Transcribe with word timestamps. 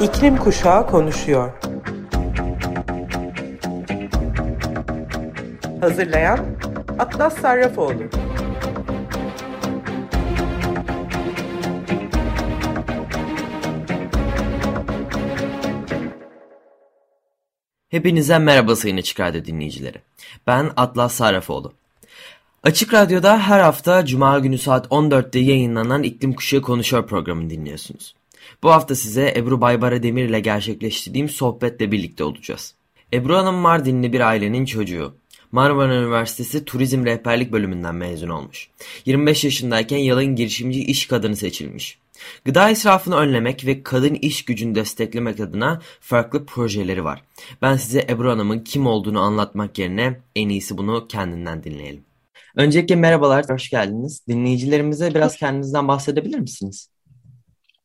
İklim 0.00 0.36
Kuşağı 0.36 0.86
konuşuyor. 0.86 1.52
Hazırlayan 5.80 6.38
Atlas 6.98 7.38
Sarrafoğlu. 7.38 8.02
Hepinize 17.88 18.38
merhaba 18.38 18.76
sayın 18.76 18.96
Açık 18.96 19.20
Radyo 19.20 19.44
dinleyicileri. 19.44 19.98
Ben 20.46 20.70
Atlas 20.76 21.14
Sarrafoğlu. 21.14 21.72
Açık 22.62 22.94
Radyo'da 22.94 23.38
her 23.38 23.60
hafta 23.60 24.06
Cuma 24.06 24.38
günü 24.38 24.58
saat 24.58 24.86
14'te 24.86 25.38
yayınlanan 25.38 26.02
İklim 26.02 26.32
Kuşağı 26.32 26.62
Konuşuyor 26.62 27.06
programını 27.06 27.50
dinliyorsunuz. 27.50 28.14
Bu 28.62 28.70
hafta 28.70 28.94
size 28.94 29.34
Ebru 29.36 29.60
Baybara 29.60 30.02
Demir 30.02 30.24
ile 30.24 30.40
gerçekleştirdiğim 30.40 31.28
sohbetle 31.28 31.92
birlikte 31.92 32.24
olacağız. 32.24 32.74
Ebru 33.12 33.36
Hanım 33.36 33.54
Mardinli 33.54 34.12
bir 34.12 34.20
ailenin 34.20 34.64
çocuğu. 34.64 35.14
Marmara 35.52 35.94
Üniversitesi 35.94 36.64
Turizm 36.64 37.04
Rehberlik 37.04 37.52
bölümünden 37.52 37.94
mezun 37.94 38.28
olmuş. 38.28 38.70
25 39.06 39.44
yaşındayken 39.44 39.98
yılın 39.98 40.36
girişimci 40.36 40.84
iş 40.84 41.06
kadını 41.06 41.36
seçilmiş. 41.36 41.98
Gıda 42.44 42.70
israfını 42.70 43.16
önlemek 43.16 43.66
ve 43.66 43.82
kadın 43.82 44.14
iş 44.14 44.44
gücünü 44.44 44.74
desteklemek 44.74 45.40
adına 45.40 45.80
farklı 46.00 46.46
projeleri 46.46 47.04
var. 47.04 47.22
Ben 47.62 47.76
size 47.76 48.06
Ebru 48.10 48.30
Hanım'ın 48.30 48.60
kim 48.60 48.86
olduğunu 48.86 49.20
anlatmak 49.20 49.78
yerine 49.78 50.20
en 50.36 50.48
iyisi 50.48 50.78
bunu 50.78 51.08
kendinden 51.08 51.64
dinleyelim. 51.64 52.04
Öncelikle 52.56 52.96
merhabalar, 52.96 53.48
hoş 53.48 53.70
geldiniz. 53.70 54.22
Dinleyicilerimize 54.28 55.14
biraz 55.14 55.36
kendinizden 55.36 55.88
bahsedebilir 55.88 56.38
misiniz? 56.38 56.93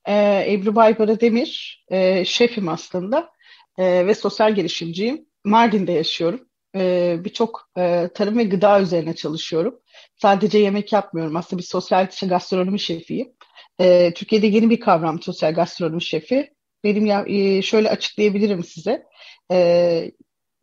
Ee, 0.09 0.45
Ebru 0.53 0.75
Baybara 0.75 1.19
Demir, 1.19 1.83
e, 1.91 2.25
şefim 2.25 2.69
aslında 2.69 3.29
e, 3.77 4.07
ve 4.07 4.15
sosyal 4.15 4.55
girişimciyim. 4.55 5.25
Mardin'de 5.45 5.91
yaşıyorum. 5.91 6.47
E, 6.75 7.15
Birçok 7.23 7.69
e, 7.77 8.09
tarım 8.15 8.37
ve 8.37 8.43
gıda 8.43 8.81
üzerine 8.81 9.15
çalışıyorum. 9.15 9.79
Sadece 10.15 10.57
yemek 10.57 10.93
yapmıyorum. 10.93 11.35
Aslında 11.35 11.61
bir 11.61 11.65
sosyal 11.67 12.07
gastronomi 12.21 12.79
şefiyim. 12.79 13.33
E, 13.79 14.13
Türkiye'de 14.13 14.47
yeni 14.47 14.69
bir 14.69 14.79
kavram 14.79 15.21
sosyal 15.21 15.53
gastronomi 15.53 16.03
şefi. 16.03 16.53
Benim 16.83 17.05
ya, 17.05 17.25
e, 17.27 17.61
şöyle 17.61 17.89
açıklayabilirim 17.89 18.63
size. 18.63 19.03
E, 19.51 20.11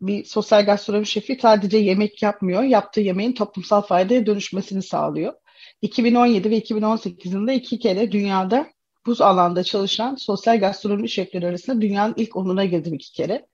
bir 0.01 0.25
sosyal 0.25 0.67
gastronomi 0.67 1.07
şefi 1.07 1.39
sadece 1.43 1.79
yemek 1.79 2.23
yapmıyor. 2.23 2.63
Yaptığı 2.63 3.01
yemeğin 3.01 3.33
toplumsal 3.33 3.83
faydaya 3.83 4.27
dönüşmesini 4.27 4.83
sağlıyor. 4.83 5.33
2017 5.83 6.51
ve 6.51 6.57
2018 6.57 7.33
yılında 7.33 7.53
iki 7.53 7.79
kere 7.79 8.13
dünyada 8.13 8.76
bu 9.07 9.25
alanda 9.25 9.65
çalışan 9.65 10.15
sosyal 10.15 10.61
gastronomi 10.61 11.09
şefleri 11.09 11.47
arasında 11.47 11.81
dünyanın 11.81 12.15
ilk 12.17 12.37
onuna 12.37 12.65
girdim 12.65 12.95
iki 12.95 13.13
kere. 13.13 13.47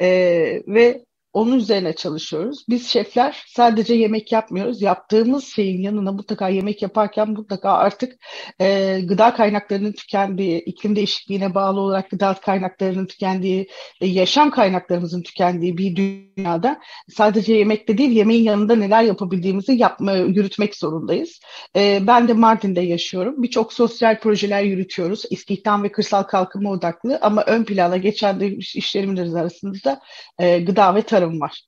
Ee, 0.00 0.62
ve 0.66 1.04
onun 1.34 1.56
üzerine 1.56 1.92
çalışıyoruz. 1.92 2.64
Biz 2.68 2.88
şefler 2.88 3.44
sadece 3.46 3.94
yemek 3.94 4.32
yapmıyoruz. 4.32 4.82
Yaptığımız 4.82 5.44
şeyin 5.44 5.82
yanına 5.82 6.12
mutlaka 6.12 6.48
yemek 6.48 6.82
yaparken 6.82 7.30
mutlaka 7.30 7.72
artık 7.72 8.12
e, 8.60 9.00
gıda 9.04 9.34
kaynaklarının 9.34 9.92
tükendiği, 9.92 10.60
iklim 10.60 10.96
değişikliğine 10.96 11.54
bağlı 11.54 11.80
olarak 11.80 12.10
gıda 12.10 12.34
kaynaklarının 12.34 13.06
tükendiği, 13.06 13.68
e, 14.00 14.06
yaşam 14.06 14.50
kaynaklarımızın 14.50 15.22
tükendiği 15.22 15.78
bir 15.78 15.96
dünyada 15.96 16.80
sadece 17.08 17.54
yemekte 17.54 17.98
değil, 17.98 18.10
yemeğin 18.10 18.44
yanında 18.44 18.76
neler 18.76 19.02
yapabildiğimizi 19.02 19.72
yapma, 19.72 20.12
yürütmek 20.12 20.76
zorundayız. 20.76 21.40
E, 21.76 22.06
ben 22.06 22.28
de 22.28 22.32
Mardin'de 22.32 22.80
yaşıyorum. 22.80 23.42
Birçok 23.42 23.72
sosyal 23.72 24.20
projeler 24.20 24.62
yürütüyoruz. 24.62 25.22
İstihdam 25.30 25.82
ve 25.82 25.92
kırsal 25.92 26.22
kalkınma 26.22 26.70
odaklı 26.70 27.18
ama 27.22 27.44
ön 27.46 27.64
plana 27.64 27.96
geçen 27.96 28.40
de 28.40 28.56
işlerimiz 28.56 29.34
arasında 29.34 30.00
e, 30.38 30.58
gıda 30.58 30.94
ve 30.94 31.02
tarım 31.02 31.23
tasarım 31.24 31.40
var. 31.40 31.64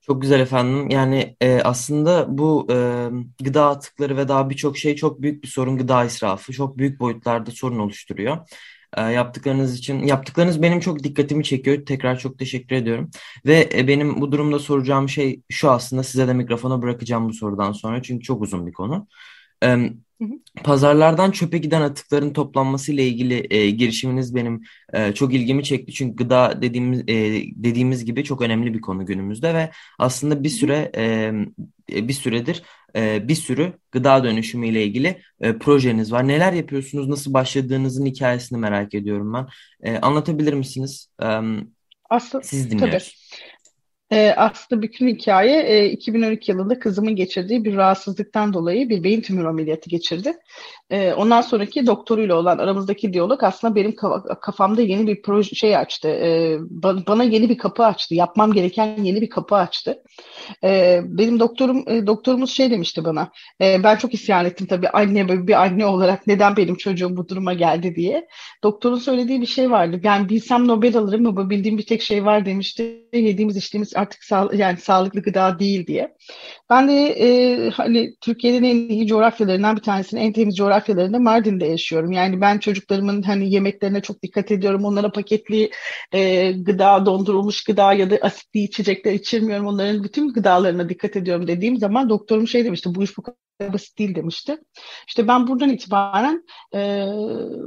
Çok 0.00 0.22
güzel 0.22 0.40
efendim. 0.40 0.90
Yani 0.90 1.36
e, 1.40 1.60
aslında 1.62 2.38
bu 2.38 2.66
e, 2.70 3.08
gıda 3.44 3.68
atıkları 3.68 4.16
ve 4.16 4.28
daha 4.28 4.50
birçok 4.50 4.78
şey 4.78 4.96
çok 4.96 5.22
büyük 5.22 5.42
bir 5.42 5.48
sorun. 5.48 5.78
Gıda 5.78 6.04
israfı 6.04 6.52
çok 6.52 6.78
büyük 6.78 7.00
boyutlarda 7.00 7.50
sorun 7.50 7.78
oluşturuyor. 7.78 8.38
E, 8.96 9.02
yaptıklarınız 9.02 9.78
için 9.78 10.02
yaptıklarınız 10.02 10.62
benim 10.62 10.80
çok 10.80 11.04
dikkatimi 11.04 11.44
çekiyor. 11.44 11.86
Tekrar 11.86 12.18
çok 12.18 12.38
teşekkür 12.38 12.76
ediyorum. 12.76 13.10
Ve 13.46 13.68
e, 13.74 13.88
benim 13.88 14.20
bu 14.20 14.32
durumda 14.32 14.58
soracağım 14.58 15.08
şey 15.08 15.42
şu 15.50 15.70
aslında 15.70 16.02
size 16.02 16.28
de 16.28 16.34
mikrofona 16.34 16.82
bırakacağım 16.82 17.28
bu 17.28 17.32
sorudan 17.32 17.72
sonra 17.72 18.02
çünkü 18.02 18.24
çok 18.24 18.42
uzun 18.42 18.66
bir 18.66 18.72
konu. 18.72 19.06
Pazarlardan 20.64 21.30
çöpe 21.30 21.58
giden 21.58 21.82
atıkların 21.82 22.32
toplanması 22.32 22.92
ile 22.92 23.06
ilgili 23.06 23.46
e, 23.50 23.70
girişiminiz 23.70 24.34
benim 24.34 24.62
e, 24.92 25.12
çok 25.12 25.34
ilgimi 25.34 25.64
çekti. 25.64 25.92
Çünkü 25.92 26.16
gıda 26.16 26.62
dediğimiz 26.62 27.00
e, 27.00 27.14
dediğimiz 27.64 28.04
gibi 28.04 28.24
çok 28.24 28.42
önemli 28.42 28.74
bir 28.74 28.80
konu 28.80 29.06
günümüzde 29.06 29.54
ve 29.54 29.70
aslında 29.98 30.44
bir 30.44 30.48
süre 30.48 30.92
e, 30.96 31.32
bir 32.08 32.12
süredir 32.12 32.62
e, 32.96 33.28
bir 33.28 33.34
sürü 33.34 33.72
gıda 33.92 34.24
dönüşümü 34.24 34.68
ile 34.68 34.84
ilgili 34.84 35.20
e, 35.40 35.58
projeniz 35.58 36.12
var. 36.12 36.28
Neler 36.28 36.52
yapıyorsunuz? 36.52 37.08
Nasıl 37.08 37.34
başladığınızın 37.34 38.06
hikayesini 38.06 38.58
merak 38.58 38.94
ediyorum 38.94 39.34
ben. 39.34 39.46
E, 39.82 39.98
anlatabilir 39.98 40.52
misiniz? 40.52 41.10
E, 41.22 41.26
Aslında, 42.10 42.44
Siz 42.44 42.70
dinliyoruz. 42.70 43.14
Tabii. 43.30 43.53
E, 44.12 44.34
aslında 44.36 44.82
bütün 44.82 45.08
hikaye 45.08 45.62
e, 45.62 45.90
2012 45.90 46.52
yılında 46.52 46.78
kızımın 46.78 47.16
geçirdiği 47.16 47.64
bir 47.64 47.76
rahatsızlıktan 47.76 48.52
dolayı 48.52 48.88
bir 48.88 49.04
beyin 49.04 49.20
tümörü 49.20 49.48
ameliyatı 49.48 49.90
geçirdi. 49.90 50.32
E, 50.90 51.12
ondan 51.12 51.40
sonraki 51.40 51.86
doktoruyla 51.86 52.34
olan 52.34 52.58
aramızdaki 52.58 53.12
diyalog 53.12 53.42
aslında 53.42 53.74
benim 53.74 53.94
kafamda 54.40 54.82
yeni 54.82 55.06
bir 55.06 55.22
proje 55.22 55.54
şey 55.54 55.76
açtı. 55.76 56.08
E, 56.08 56.56
bana 57.06 57.24
yeni 57.24 57.48
bir 57.48 57.58
kapı 57.58 57.84
açtı. 57.84 58.14
Yapmam 58.14 58.52
gereken 58.52 59.02
yeni 59.02 59.20
bir 59.20 59.30
kapı 59.30 59.54
açtı. 59.54 60.02
E, 60.64 61.00
benim 61.04 61.40
doktorum 61.40 61.84
e, 61.88 62.06
doktorumuz 62.06 62.50
şey 62.50 62.70
demişti 62.70 63.04
bana. 63.04 63.30
E, 63.60 63.82
ben 63.82 63.96
çok 63.96 64.14
isyan 64.14 64.44
ettim 64.44 64.66
tabii 64.66 64.88
anne 64.88 65.46
bir 65.46 65.62
anne 65.62 65.86
olarak 65.86 66.26
neden 66.26 66.56
benim 66.56 66.74
çocuğum 66.74 67.16
bu 67.16 67.28
duruma 67.28 67.52
geldi 67.52 67.94
diye. 67.94 68.28
Doktorun 68.62 68.98
söylediği 68.98 69.40
bir 69.40 69.46
şey 69.46 69.70
vardı. 69.70 70.00
Ben 70.04 70.28
bilsem 70.28 70.68
Nobel 70.68 70.96
alırım 70.96 71.26
ama 71.26 71.50
bildiğim 71.50 71.78
bir 71.78 71.86
tek 71.86 72.02
şey 72.02 72.24
var 72.24 72.46
demişti. 72.46 73.04
Yediğimiz 73.12 73.56
içtiğimiz 73.56 73.93
artık 73.96 74.24
sağ, 74.24 74.48
yani 74.54 74.76
sağlıklı 74.76 75.22
gıda 75.22 75.58
değil 75.58 75.86
diye. 75.86 76.14
Ben 76.70 76.88
de 76.88 76.92
e, 77.06 77.70
hani 77.70 78.14
Türkiye'nin 78.20 78.64
en 78.64 78.88
iyi 78.88 79.06
coğrafyalarından 79.06 79.76
bir 79.76 79.82
tanesinin 79.82 80.20
en 80.20 80.32
temiz 80.32 80.56
coğrafyalarında 80.56 81.18
Mardin'de 81.18 81.66
yaşıyorum. 81.66 82.12
Yani 82.12 82.40
ben 82.40 82.58
çocuklarımın 82.58 83.22
hani 83.22 83.54
yemeklerine 83.54 84.02
çok 84.02 84.22
dikkat 84.22 84.50
ediyorum. 84.50 84.84
Onlara 84.84 85.12
paketli 85.12 85.70
e, 86.12 86.52
gıda, 86.52 87.06
dondurulmuş 87.06 87.64
gıda 87.64 87.92
ya 87.92 88.10
da 88.10 88.18
asitli 88.22 88.60
içecekler 88.60 89.12
içirmiyorum. 89.12 89.66
Onların 89.66 90.04
bütün 90.04 90.32
gıdalarına 90.32 90.88
dikkat 90.88 91.16
ediyorum 91.16 91.46
dediğim 91.46 91.76
zaman 91.76 92.08
doktorum 92.08 92.48
şey 92.48 92.64
demişti. 92.64 92.94
Bu 92.94 93.02
iş 93.02 93.16
bu 93.18 93.22
basit 93.60 93.98
değil 93.98 94.14
demişti. 94.14 94.56
İşte 95.08 95.28
ben 95.28 95.46
buradan 95.46 95.68
itibaren 95.68 96.44
e, 96.74 97.06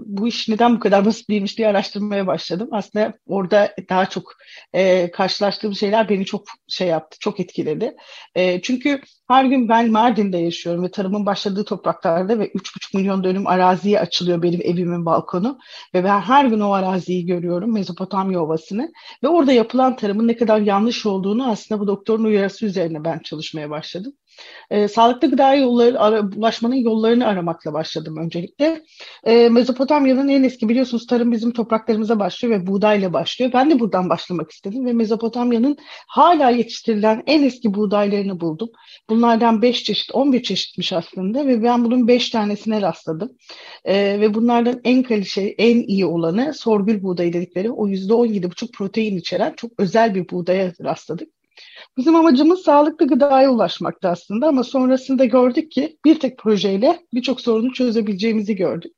bu 0.05 0.27
iş 0.27 0.49
neden 0.49 0.75
bu 0.75 0.79
kadar 0.79 1.05
basit 1.05 1.29
değilmiş 1.29 1.57
diye 1.57 1.67
araştırmaya 1.67 2.27
başladım. 2.27 2.69
Aslında 2.71 3.13
orada 3.27 3.75
daha 3.89 4.05
çok 4.05 4.33
e, 4.73 5.11
karşılaştığım 5.11 5.75
şeyler 5.75 6.09
beni 6.09 6.25
çok 6.25 6.43
şey 6.67 6.87
yaptı, 6.87 7.17
çok 7.19 7.39
etkiledi. 7.39 7.95
E, 8.35 8.61
çünkü 8.61 9.01
her 9.27 9.45
gün 9.45 9.69
ben 9.69 9.91
Mardin'de 9.91 10.37
yaşıyorum 10.37 10.83
ve 10.83 10.91
tarımın 10.91 11.25
başladığı 11.25 11.65
topraklarda 11.65 12.39
ve 12.39 12.47
3,5 12.47 12.97
milyon 12.97 13.23
dönüm 13.23 13.47
araziye 13.47 13.99
açılıyor 13.99 14.41
benim 14.41 14.61
evimin 14.63 15.05
balkonu. 15.05 15.59
Ve 15.93 16.03
ben 16.03 16.19
her 16.19 16.45
gün 16.45 16.59
o 16.59 16.71
araziyi 16.71 17.25
görüyorum, 17.25 17.73
Mezopotamya 17.73 18.41
Ovası'nı. 18.41 18.91
Ve 19.23 19.27
orada 19.27 19.51
yapılan 19.51 19.95
tarımın 19.95 20.27
ne 20.27 20.37
kadar 20.37 20.59
yanlış 20.59 21.05
olduğunu 21.05 21.49
aslında 21.51 21.81
bu 21.81 21.87
doktorun 21.87 22.23
uyarısı 22.23 22.65
üzerine 22.65 23.03
ben 23.03 23.19
çalışmaya 23.19 23.69
başladım. 23.69 24.13
E, 24.69 24.87
sağlıklı 24.87 25.29
gıda 25.29 25.53
yolları, 25.53 25.99
ara, 25.99 26.21
ulaşmanın 26.37 26.75
yollarını 26.75 27.27
aramakla 27.27 27.73
başladım 27.73 28.17
öncelikle. 28.17 28.83
E, 29.23 29.49
Mezopotamya'nın 29.49 30.27
en 30.27 30.43
eski 30.43 30.69
biliyorsunuz 30.69 31.07
tarım 31.07 31.31
bizim 31.31 31.51
topraklarımıza 31.51 32.19
başlıyor 32.19 32.59
ve 32.59 32.67
buğdayla 32.67 33.13
başlıyor. 33.13 33.51
Ben 33.53 33.69
de 33.69 33.79
buradan 33.79 34.09
başlamak 34.09 34.51
istedim 34.51 34.85
ve 34.85 34.93
Mezopotamya'nın 34.93 35.77
hala 36.07 36.49
yetiştirilen 36.49 37.23
en 37.27 37.43
eski 37.43 37.73
buğdaylarını 37.73 38.39
buldum. 38.39 38.69
Bunlardan 39.09 39.61
5 39.61 39.83
çeşit, 39.83 40.15
11 40.15 40.43
çeşitmiş 40.43 40.93
aslında 40.93 41.47
ve 41.47 41.63
ben 41.63 41.85
bunun 41.85 42.07
5 42.07 42.29
tanesine 42.29 42.81
rastladım. 42.81 43.29
E, 43.85 44.19
ve 44.19 44.33
bunlardan 44.33 44.81
en 44.83 45.03
kalite, 45.03 45.41
en 45.41 45.81
iyi 45.81 46.05
olanı 46.05 46.53
sorgül 46.53 47.03
buğdayı 47.03 47.33
dedikleri 47.33 47.71
o 47.71 47.87
%17,5 47.87 48.71
protein 48.71 49.17
içeren 49.17 49.53
çok 49.57 49.71
özel 49.77 50.15
bir 50.15 50.29
buğdaya 50.29 50.73
rastladık. 50.83 51.36
Bizim 51.97 52.15
amacımız 52.15 52.61
sağlıklı 52.61 53.07
gıdaya 53.07 53.51
ulaşmaktı 53.51 54.09
aslında 54.09 54.47
ama 54.47 54.63
sonrasında 54.63 55.25
gördük 55.25 55.71
ki 55.71 55.97
bir 56.05 56.19
tek 56.19 56.37
projeyle 56.37 56.99
birçok 57.13 57.41
sorunu 57.41 57.73
çözebileceğimizi 57.73 58.55
gördük. 58.55 58.93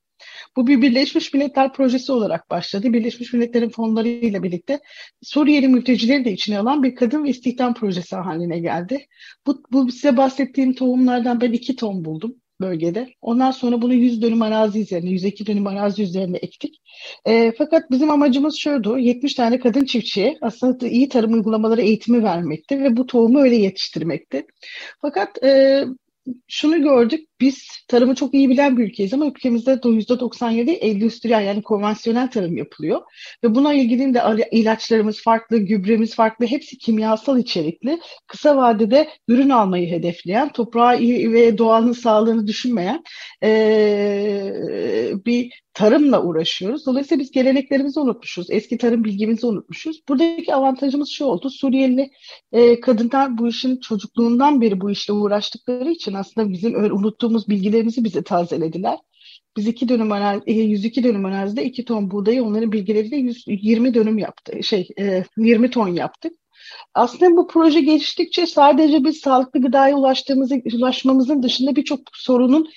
Bu 0.56 0.68
bir 0.68 0.82
Birleşmiş 0.82 1.34
Milletler 1.34 1.74
projesi 1.74 2.12
olarak 2.12 2.50
başladı. 2.50 2.94
Birleşmiş 2.94 3.34
Milletler'in 3.34 3.70
fonlarıyla 3.70 4.44
birlikte 4.44 4.80
Suriyeli 5.24 5.68
mültecileri 5.68 6.26
de 6.26 6.32
içine 6.32 6.60
alan 6.60 6.84
bir 6.84 6.96
kadın 6.96 7.24
ve 7.24 7.30
istihdam 7.30 7.74
projesi 7.74 8.16
haline 8.16 8.60
geldi. 8.60 9.08
Bu, 9.48 9.64
bu 9.72 9.92
size 9.92 10.18
bahsettiğim 10.18 10.74
tohumlardan 10.74 11.42
ben 11.42 11.52
iki 11.52 11.76
ton 11.76 12.06
buldum. 12.06 12.36
Bölgede. 12.62 13.08
Ondan 13.22 13.52
sonra 13.52 13.82
bunu 13.82 13.94
100 13.94 14.22
dönüm 14.22 14.42
arazi 14.42 14.82
üzerine, 14.82 15.10
102 15.10 15.46
dönüm 15.46 15.68
arazi 15.68 16.04
üzerine 16.04 16.38
ektik. 16.38 16.82
E, 17.26 17.54
fakat 17.58 17.92
bizim 17.92 18.10
amacımız 18.12 18.56
şuydu, 18.60 18.98
70 18.98 19.34
tane 19.34 19.60
kadın 19.60 19.86
çiftçiye 19.86 20.38
aslında 20.42 20.88
iyi 20.88 21.10
tarım 21.10 21.34
uygulamaları 21.34 21.82
eğitimi 21.82 22.24
vermekti 22.24 22.84
ve 22.84 22.98
bu 22.98 23.06
tohumu 23.06 23.42
öyle 23.42 23.56
yetiştirmekti. 23.56 24.46
Fakat 25.02 25.44
e, 25.44 25.84
şunu 26.48 26.82
gördük, 26.82 27.30
biz 27.42 27.68
tarımı 27.88 28.16
çok 28.16 28.34
iyi 28.34 28.50
bilen 28.50 28.78
bir 28.78 28.84
ülkeyiz 28.84 29.14
ama 29.14 29.26
ülkemizde 29.26 29.72
%97 29.72 30.72
endüstriyel 30.72 31.46
yani 31.46 31.62
konvansiyonel 31.62 32.32
tarım 32.32 32.58
yapılıyor. 32.58 33.02
Ve 33.44 33.56
buna 33.56 33.74
ilgili 33.74 34.14
de 34.14 34.50
ilaçlarımız 34.52 35.22
farklı, 35.22 35.58
gübremiz 35.58 36.16
farklı, 36.16 36.46
hepsi 36.46 36.78
kimyasal 36.78 37.40
içerikli. 37.40 38.00
Kısa 38.28 38.58
vadede 38.58 39.10
ürün 39.28 39.50
almayı 39.50 39.90
hedefleyen, 39.92 40.52
toprağı 40.52 41.00
ve 41.00 41.58
doğanın 41.58 41.94
sağlığını 41.94 42.48
düşünmeyen 42.48 43.04
ee, 43.44 44.54
bir 45.26 45.62
tarımla 45.74 46.24
uğraşıyoruz. 46.24 46.86
Dolayısıyla 46.86 47.22
biz 47.22 47.32
geleneklerimizi 47.32 48.00
unutmuşuz. 48.00 48.48
Eski 48.50 48.78
tarım 48.78 49.04
bilgimizi 49.04 49.48
unutmuşuz. 49.48 50.02
Buradaki 50.10 50.56
avantajımız 50.56 51.10
şu 51.10 51.26
oldu. 51.26 51.50
Suriyeli 51.50 52.12
e, 52.52 52.80
kadınlar 52.80 53.38
bu 53.38 53.48
işin 53.48 53.78
çocukluğundan 53.78 54.62
beri 54.62 54.82
bu 54.82 54.92
işle 54.92 55.14
uğraştıkları 55.14 55.92
için 55.92 56.14
aslında 56.14 56.50
bizim 56.50 56.76
unuttuğumuz 56.76 57.50
bilgilerimizi 57.50 58.04
bize 58.04 58.24
tazelediler. 58.24 58.98
Biz 59.58 59.68
iki 59.68 59.90
dönüm 59.90 60.12
arazi, 60.12 60.52
102 60.52 61.04
dönüm 61.04 61.26
arazide 61.26 61.66
2 61.66 61.86
ton 61.86 62.12
buğdayı 62.12 62.44
onların 62.44 62.72
bilgileriyle 62.72 63.16
120 63.16 63.94
dönüm 63.94 64.18
yaptı. 64.18 64.64
Şey, 64.64 64.88
20 65.38 65.68
e, 65.68 65.70
ton 65.70 65.88
yaptık. 65.88 66.34
Aslında 66.94 67.38
bu 67.38 67.48
proje 67.48 67.82
geliştikçe 67.82 68.46
sadece 68.46 69.04
biz 69.04 69.18
sağlıklı 69.18 69.62
gıdaya 69.62 69.98
ulaştığımızı, 69.98 70.62
ulaşmamızın 70.76 71.44
dışında 71.44 71.76
birçok 71.76 72.00
sorunun 72.14 72.70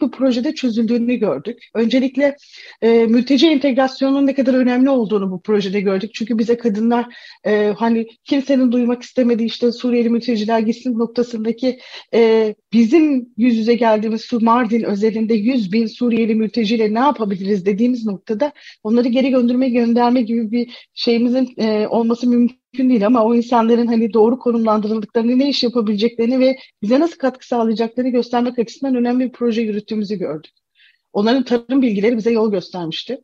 bu 0.00 0.10
projede 0.10 0.54
çözüldüğünü 0.54 1.14
gördük. 1.14 1.58
Öncelikle 1.74 2.36
e, 2.82 3.06
mülteci 3.06 3.48
entegrasyonunun 3.48 4.26
ne 4.26 4.34
kadar 4.34 4.54
önemli 4.54 4.90
olduğunu 4.90 5.30
bu 5.30 5.40
projede 5.42 5.80
gördük. 5.80 6.10
Çünkü 6.14 6.38
bize 6.38 6.56
kadınlar 6.56 7.06
e, 7.46 7.74
hani 7.78 8.06
kimsenin 8.24 8.72
duymak 8.72 9.02
istemediği 9.02 9.46
işte 9.46 9.72
Suriyeli 9.72 10.10
mülteciler 10.10 10.58
gitsin 10.58 10.98
noktasındaki 10.98 11.78
e, 12.14 12.54
bizim 12.72 13.28
yüz 13.36 13.56
yüze 13.56 13.74
geldiğimiz 13.74 14.32
Mardin 14.32 14.82
özelinde 14.82 15.34
100 15.34 15.72
bin 15.72 15.86
Suriyeli 15.86 16.34
mülteciyle 16.34 16.94
ne 16.94 16.98
yapabiliriz 16.98 17.66
dediğimiz 17.66 18.06
noktada 18.06 18.52
onları 18.82 19.08
geri 19.08 19.30
gönderme 19.30 19.68
gönderme 19.68 20.22
gibi 20.22 20.50
bir 20.52 20.88
şeyimizin 20.94 21.54
e, 21.58 21.86
olması 21.86 22.28
mümkün 22.28 22.63
mümkün 22.74 22.90
değil 22.90 23.06
ama 23.06 23.24
o 23.24 23.34
insanların 23.34 23.86
hani 23.86 24.12
doğru 24.12 24.38
konumlandırıldıklarını, 24.38 25.38
ne 25.38 25.48
iş 25.48 25.62
yapabileceklerini 25.62 26.40
ve 26.40 26.56
bize 26.82 27.00
nasıl 27.00 27.16
katkı 27.16 27.46
sağlayacaklarını 27.46 28.10
göstermek 28.10 28.58
açısından 28.58 28.94
önemli 28.94 29.24
bir 29.24 29.32
proje 29.32 29.62
yürüttüğümüzü 29.62 30.16
gördük. 30.16 30.52
Onların 31.12 31.44
tarım 31.44 31.82
bilgileri 31.82 32.16
bize 32.16 32.30
yol 32.30 32.50
göstermişti. 32.50 33.18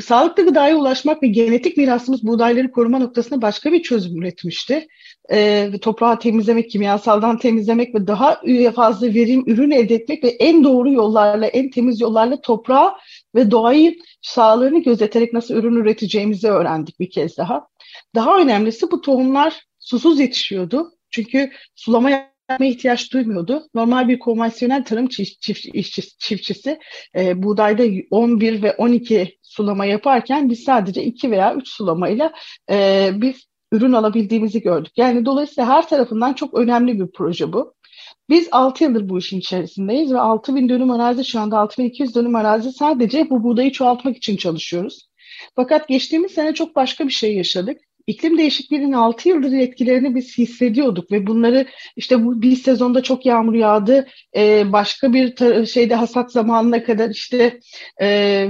Sağlıklı 0.00 0.44
gıdaya 0.44 0.76
ulaşmak 0.76 1.22
ve 1.22 1.26
genetik 1.26 1.76
mirasımız 1.76 2.26
buğdayları 2.26 2.70
koruma 2.70 2.98
noktasında 2.98 3.42
başka 3.42 3.72
bir 3.72 3.82
çözüm 3.82 4.22
üretmişti. 4.22 4.86
Ee, 5.32 5.70
toprağı 5.82 6.18
temizlemek, 6.18 6.70
kimyasaldan 6.70 7.38
temizlemek 7.38 7.94
ve 7.94 8.06
daha 8.06 8.40
fazla 8.74 9.06
verim 9.06 9.44
ürün 9.46 9.70
elde 9.70 9.94
etmek 9.94 10.24
ve 10.24 10.28
en 10.28 10.64
doğru 10.64 10.92
yollarla, 10.92 11.46
en 11.46 11.70
temiz 11.70 12.00
yollarla 12.00 12.40
toprağı 12.40 12.92
ve 13.34 13.50
doğayı 13.50 13.96
sağlığını 14.22 14.82
gözeterek 14.82 15.32
nasıl 15.32 15.54
ürün 15.54 15.76
üreteceğimizi 15.76 16.48
öğrendik 16.48 17.00
bir 17.00 17.10
kez 17.10 17.36
daha. 17.36 17.66
Daha 18.14 18.40
önemlisi 18.40 18.90
bu 18.90 19.00
tohumlar 19.00 19.66
susuz 19.78 20.20
yetişiyordu. 20.20 20.92
Çünkü 21.10 21.50
sulama 21.74 22.10
yapmaya 22.10 22.70
ihtiyaç 22.70 23.12
duymuyordu. 23.12 23.68
Normal 23.74 24.08
bir 24.08 24.18
konvansiyonel 24.18 24.84
tarım 24.84 25.08
çift, 25.08 25.40
çift, 25.40 26.18
çiftçisi 26.18 26.78
e, 27.16 27.42
buğdayda 27.42 27.82
11 28.10 28.62
ve 28.62 28.72
12 28.76 29.38
sulama 29.42 29.84
yaparken 29.84 30.50
biz 30.50 30.64
sadece 30.64 31.02
2 31.02 31.30
veya 31.30 31.54
3 31.54 31.68
sulamayla 31.68 32.32
e, 32.70 33.10
bir 33.14 33.48
ürün 33.72 33.92
alabildiğimizi 33.92 34.62
gördük. 34.62 34.92
Yani 34.96 35.24
dolayısıyla 35.24 35.70
her 35.70 35.88
tarafından 35.88 36.32
çok 36.32 36.54
önemli 36.54 37.00
bir 37.00 37.12
proje 37.14 37.52
bu. 37.52 37.74
Biz 38.28 38.48
6 38.52 38.84
yıldır 38.84 39.08
bu 39.08 39.18
işin 39.18 39.38
içerisindeyiz 39.38 40.12
ve 40.12 40.20
6 40.20 40.54
bin 40.54 40.68
dönüm 40.68 40.90
arazi 40.90 41.24
şu 41.24 41.40
anda 41.40 41.58
6200 41.58 42.14
dönüm 42.14 42.34
arazi 42.36 42.72
sadece 42.72 43.30
bu 43.30 43.44
buğdayı 43.44 43.72
çoğaltmak 43.72 44.16
için 44.16 44.36
çalışıyoruz. 44.36 45.08
Fakat 45.56 45.88
geçtiğimiz 45.88 46.32
sene 46.32 46.54
çok 46.54 46.76
başka 46.76 47.06
bir 47.06 47.12
şey 47.12 47.36
yaşadık 47.36 47.78
iklim 48.06 48.38
değişikliğinin 48.38 48.92
6 48.92 49.28
yıldır 49.28 49.52
etkilerini 49.52 50.14
biz 50.14 50.38
hissediyorduk 50.38 51.12
ve 51.12 51.26
bunları 51.26 51.66
işte 51.96 52.24
bu 52.24 52.42
bir 52.42 52.56
sezonda 52.56 53.02
çok 53.02 53.26
yağmur 53.26 53.54
yağdı, 53.54 54.06
e, 54.36 54.72
başka 54.72 55.12
bir 55.12 55.66
şeyde 55.66 55.94
hasat 55.94 56.32
zamanına 56.32 56.84
kadar 56.84 57.10
işte 57.10 57.60
e, 57.98 58.08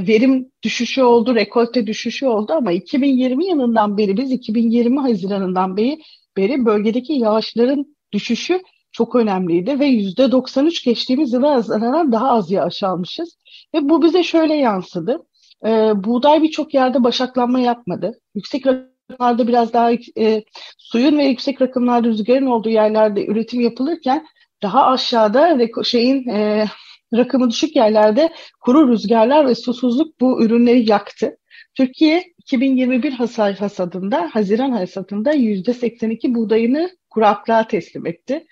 verim 0.09 0.51
düşüşü 0.63 1.03
oldu, 1.03 1.35
rekolte 1.35 1.87
düşüşü 1.87 2.27
oldu 2.27 2.53
ama 2.53 2.73
2020 2.73 3.47
yılından 3.47 3.99
beri 3.99 4.17
biz 4.17 4.33
2020 4.33 5.01
Haziran'ından 5.01 5.77
beri, 5.77 5.99
beri 6.37 6.65
bölgedeki 6.65 7.13
yağışların 7.13 7.97
düşüşü 8.13 8.63
çok 8.93 9.15
önemliydi 9.15 9.81
ve 9.81 9.87
yüzde 9.87 10.33
93 10.33 10.85
geçtiğimiz 10.85 11.33
yıla 11.33 11.57
nazaran 11.57 12.13
daha 12.13 12.31
az 12.31 12.51
yağış 12.51 12.83
almışız. 12.83 13.37
Ve 13.75 13.89
bu 13.89 14.03
bize 14.03 14.23
şöyle 14.23 14.55
yansıdı. 14.55 15.19
E, 15.67 15.69
buğday 16.05 16.43
birçok 16.43 16.75
yerde 16.75 17.05
başaklanma 17.05 17.61
yapmadı. 17.61 18.21
Yüksek 18.35 18.67
rakımlarda 19.13 19.49
biraz 19.49 19.73
daha 19.73 19.93
e, 20.19 20.45
suyun 20.79 21.19
ve 21.19 21.25
yüksek 21.25 21.63
rakımlarda 21.63 22.09
rüzgarın 22.09 22.47
olduğu 22.47 22.71
yerlerde 22.71 23.27
üretim 23.27 23.61
yapılırken 23.61 24.27
daha 24.63 24.87
aşağıda 24.87 25.59
şeyin 25.85 26.29
e, 26.29 26.67
rakımı 27.15 27.51
düşük 27.51 27.77
yerlerde 27.77 28.31
kuru 28.61 28.89
rüzgarlar 28.89 29.47
ve 29.47 29.55
susuzluk 29.55 30.21
bu 30.21 30.45
ürünleri 30.45 30.91
yaktı. 30.91 31.37
Türkiye 31.75 32.25
2021 32.39 33.13
hasar 33.13 33.55
hasadında, 33.55 34.31
Haziran 34.33 34.71
hasadında 34.71 35.35
%82 35.35 36.35
buğdayını 36.35 36.91
kuraklığa 37.11 37.69
teslim 37.69 38.07
etti. 38.07 38.47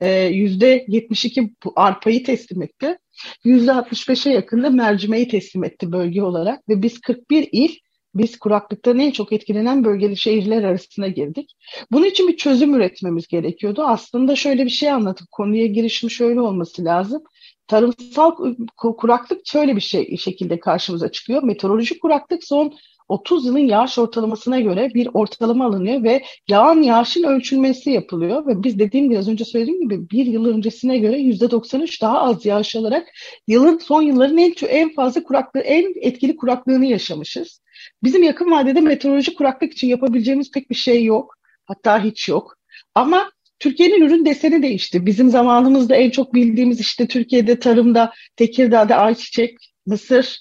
%72 0.00 1.50
arpayı 1.76 2.24
teslim 2.24 2.62
etti. 2.62 2.98
%65'e 3.44 4.32
yakında 4.32 4.70
mercimeği 4.70 5.28
teslim 5.28 5.64
etti 5.64 5.92
bölge 5.92 6.22
olarak 6.22 6.68
ve 6.68 6.82
biz 6.82 7.00
41 7.00 7.48
il 7.52 7.76
biz 8.18 8.38
kuraklıktan 8.38 8.98
en 8.98 9.10
çok 9.10 9.32
etkilenen 9.32 9.84
bölgeli 9.84 10.16
şehirler 10.16 10.62
arasına 10.62 11.08
girdik. 11.08 11.56
Bunun 11.92 12.04
için 12.04 12.28
bir 12.28 12.36
çözüm 12.36 12.74
üretmemiz 12.74 13.26
gerekiyordu. 13.26 13.82
Aslında 13.82 14.36
şöyle 14.36 14.64
bir 14.64 14.70
şey 14.70 14.90
anlatıp 14.90 15.30
konuya 15.32 15.66
girişim 15.66 16.10
şöyle 16.10 16.40
olması 16.40 16.84
lazım. 16.84 17.22
Tarımsal 17.66 18.54
kuraklık 18.76 19.40
şöyle 19.44 19.76
bir 19.76 19.80
şey 19.80 20.16
şekilde 20.16 20.60
karşımıza 20.60 21.12
çıkıyor. 21.12 21.42
Meteorolojik 21.42 22.02
kuraklık 22.02 22.44
son 22.44 22.72
30 23.08 23.46
yılın 23.46 23.58
yağış 23.58 23.98
ortalamasına 23.98 24.60
göre 24.60 24.90
bir 24.94 25.08
ortalama 25.14 25.66
alınıyor 25.66 26.02
ve 26.02 26.22
yağan 26.48 26.82
yağışın 26.82 27.22
ölçülmesi 27.22 27.90
yapılıyor 27.90 28.46
ve 28.46 28.62
biz 28.62 28.78
dediğim 28.78 29.08
gibi 29.08 29.18
az 29.18 29.28
önce 29.28 29.44
söylediğim 29.44 29.80
gibi 29.80 30.10
bir 30.10 30.26
yıl 30.26 30.44
öncesine 30.46 30.98
göre 30.98 31.16
%93 31.16 32.02
daha 32.02 32.20
az 32.20 32.46
yağış 32.46 32.76
alarak 32.76 33.08
yılın 33.46 33.78
son 33.78 34.02
yılların 34.02 34.38
en 34.38 34.54
en 34.68 34.94
fazla 34.94 35.22
kuraklığı 35.22 35.60
en 35.60 35.92
etkili 36.00 36.36
kuraklığını 36.36 36.86
yaşamışız. 36.86 37.62
Bizim 38.02 38.22
yakın 38.22 38.50
vadede 38.50 38.80
meteorolojik 38.80 39.38
kuraklık 39.38 39.72
için 39.72 39.88
yapabileceğimiz 39.88 40.50
pek 40.50 40.70
bir 40.70 40.74
şey 40.74 41.04
yok. 41.04 41.34
Hatta 41.64 42.04
hiç 42.04 42.28
yok. 42.28 42.56
Ama 42.94 43.30
Türkiye'nin 43.58 44.02
ürün 44.02 44.26
deseni 44.26 44.62
değişti. 44.62 45.06
Bizim 45.06 45.30
zamanımızda 45.30 45.96
en 45.96 46.10
çok 46.10 46.34
bildiğimiz 46.34 46.80
işte 46.80 47.06
Türkiye'de 47.06 47.58
tarımda, 47.58 48.12
Tekirdağ'da 48.36 48.96
ayçiçek, 48.96 49.56
mısır, 49.88 50.38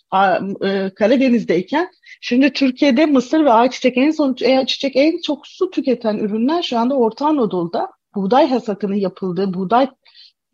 e, 0.63 0.89
Karadeniz'deyken 0.95 1.89
şimdi 2.21 2.53
Türkiye'de 2.53 3.05
mısır 3.05 3.45
ve 3.45 3.51
ayçiçek 3.51 3.97
en 3.97 4.11
son 4.11 4.35
ayçiçek 4.57 4.95
en 4.95 5.21
çok 5.21 5.47
su 5.47 5.69
tüketen 5.71 6.17
ürünler 6.17 6.61
şu 6.61 6.77
anda 6.77 6.95
Orta 6.95 7.25
Anadolu'da. 7.27 7.89
Buğday 8.15 8.47
hasatının 8.49 8.95
yapıldığı, 8.95 9.53
buğday 9.53 9.87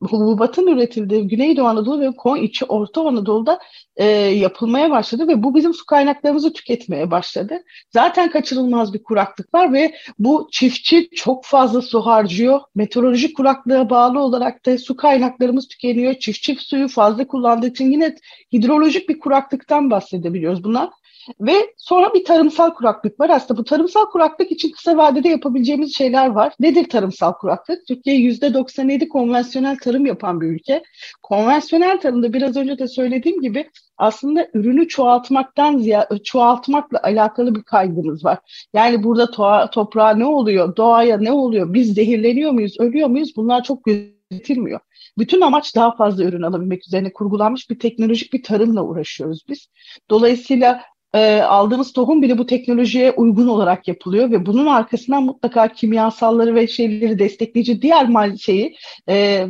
hububatın 0.04 0.68
üretildiği 0.68 1.28
Güneydoğu 1.28 1.66
Anadolu 1.66 2.00
ve 2.00 2.12
Konya 2.12 2.44
içi 2.44 2.66
Orta 2.66 3.08
Anadolu'da 3.08 3.60
e, 3.96 4.06
yapılmaya 4.16 4.92
başladı 4.92 5.28
ve 5.28 5.44
bu 5.44 5.56
bizim 5.56 5.74
su 5.74 5.86
kaynaklarımızı 5.86 6.54
tüketmeye 6.54 7.12
başladı. 7.12 7.60
Zaten 7.90 8.32
kaçınılmaz 8.32 8.94
bir 8.94 9.04
kuraklık 9.04 9.54
var 9.54 9.74
ve 9.74 9.96
bu 10.20 10.50
çiftçi 10.52 11.10
çok 11.16 11.46
fazla 11.46 11.82
su 11.82 12.02
harcıyor. 12.02 12.62
Meteorolojik 12.76 13.38
kuraklığa 13.38 13.90
bağlı 13.90 14.20
olarak 14.20 14.66
da 14.66 14.78
su 14.78 14.96
kaynaklarımız 14.96 15.68
tükeniyor. 15.68 16.14
Çiftçi 16.14 16.56
suyu 16.60 16.88
fazla 16.88 17.28
kullandığı 17.28 17.68
için 17.68 17.92
yine 17.92 18.16
hidrolojik 18.54 19.10
bir 19.10 19.20
kuraklıktan 19.20 19.92
bahsedebiliyoruz. 19.92 20.64
Buna 20.64 20.92
ve 21.39 21.74
sonra 21.77 22.13
bir 22.13 22.25
tarımsal 22.25 22.74
kuraklık 22.74 23.20
var. 23.20 23.30
Aslında 23.30 23.60
bu 23.60 23.63
tarımsal 23.63 24.06
kuraklık 24.06 24.51
için 24.51 24.72
kısa 24.72 24.98
vadede 24.98 25.30
yapabileceğimiz 25.30 25.96
şeyler 25.96 26.27
var. 26.27 26.53
Nedir 26.60 26.89
tarımsal 26.89 27.34
kuraklık? 27.34 27.88
Türkiye 27.88 28.15
%97 28.15 29.08
konvansiyonel 29.08 29.77
tarım 29.77 30.06
yapan 30.06 30.42
bir 30.42 30.48
ülke. 30.48 30.84
Konvansiyonel 31.22 32.00
tarımda 32.00 32.34
biraz 32.34 32.58
önce 32.58 32.80
de 32.80 32.88
söylediğim 32.88 33.42
gibi 33.42 33.70
aslında 33.98 34.48
ürünü 34.53 34.88
çoğaltmaktan 34.88 35.77
ziyade 35.77 36.24
çoğaltmakla 36.24 37.00
alakalı 37.03 37.56
bir 37.56 37.63
kaygımız 37.63 38.25
var. 38.25 38.39
Yani 38.74 39.03
burada 39.03 39.32
toğa, 39.32 39.70
toprağa 39.70 40.13
ne 40.15 40.25
oluyor, 40.25 40.75
doğaya 40.75 41.18
ne 41.18 41.32
oluyor, 41.32 41.74
biz 41.74 41.94
zehirleniyor 41.94 42.51
muyuz, 42.51 42.80
ölüyor 42.80 43.08
muyuz? 43.08 43.34
Bunlar 43.36 43.63
çok 43.63 43.88
üretilmiyor. 43.88 44.80
Bütün 45.18 45.42
amaç 45.42 45.75
daha 45.75 45.96
fazla 45.96 46.24
ürün 46.24 46.42
alabilmek 46.42 46.88
üzerine 46.88 47.13
kurgulanmış 47.13 47.70
bir 47.70 47.80
teknolojik 47.80 48.34
bir 48.34 48.44
tarımla 48.44 48.84
uğraşıyoruz 48.84 49.46
biz. 49.50 49.68
Dolayısıyla 50.10 50.82
e, 51.13 51.41
aldığımız 51.41 51.93
tohum 51.93 52.22
bile 52.22 52.38
bu 52.38 52.46
teknolojiye 52.46 53.12
uygun 53.12 53.48
olarak 53.48 53.88
yapılıyor 53.88 54.32
ve 54.32 54.46
bunun 54.46 54.65
arkasından 54.65 55.24
mutlaka 55.24 55.67
kimyasalları 55.67 56.55
ve 56.55 56.67
şeyleri 56.67 57.20
destekleyici 57.20 57.82
diğer 57.82 58.10
mal 58.10 58.38
şeyi 58.38 58.75
e, 59.10 59.48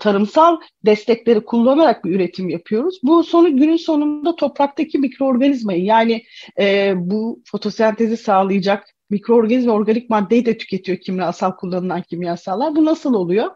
tarımsal 0.00 0.56
destekleri 0.86 1.44
kullanarak 1.44 2.04
bir 2.04 2.10
üretim 2.10 2.48
yapıyoruz. 2.48 2.98
Bu 3.02 3.24
sonu 3.24 3.56
günün 3.56 3.76
sonunda 3.76 4.36
topraktaki 4.36 4.98
mikroorganizmayı 4.98 5.84
yani 5.84 6.22
e, 6.60 6.92
bu 6.96 7.42
fotosentezi 7.44 8.16
sağlayacak 8.16 8.84
mikroorganizma 9.10 9.72
organik 9.72 10.10
maddeyi 10.10 10.46
de 10.46 10.58
tüketiyor 10.58 10.98
kimyasal 10.98 11.52
kullanılan 11.52 12.02
kimyasallar. 12.02 12.76
Bu 12.76 12.84
nasıl 12.84 13.14
oluyor? 13.14 13.50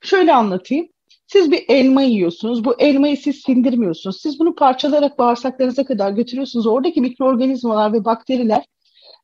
Şöyle 0.00 0.34
anlatayım. 0.34 0.88
Siz 1.32 1.50
bir 1.50 1.64
elma 1.68 2.02
yiyorsunuz. 2.02 2.64
Bu 2.64 2.74
elmayı 2.78 3.16
siz 3.16 3.36
sindirmiyorsunuz. 3.36 4.20
Siz 4.20 4.40
bunu 4.40 4.54
parçalayarak 4.54 5.18
bağırsaklarınıza 5.18 5.84
kadar 5.84 6.10
götürüyorsunuz. 6.10 6.66
Oradaki 6.66 7.00
mikroorganizmalar 7.00 7.92
ve 7.92 8.04
bakteriler 8.04 8.64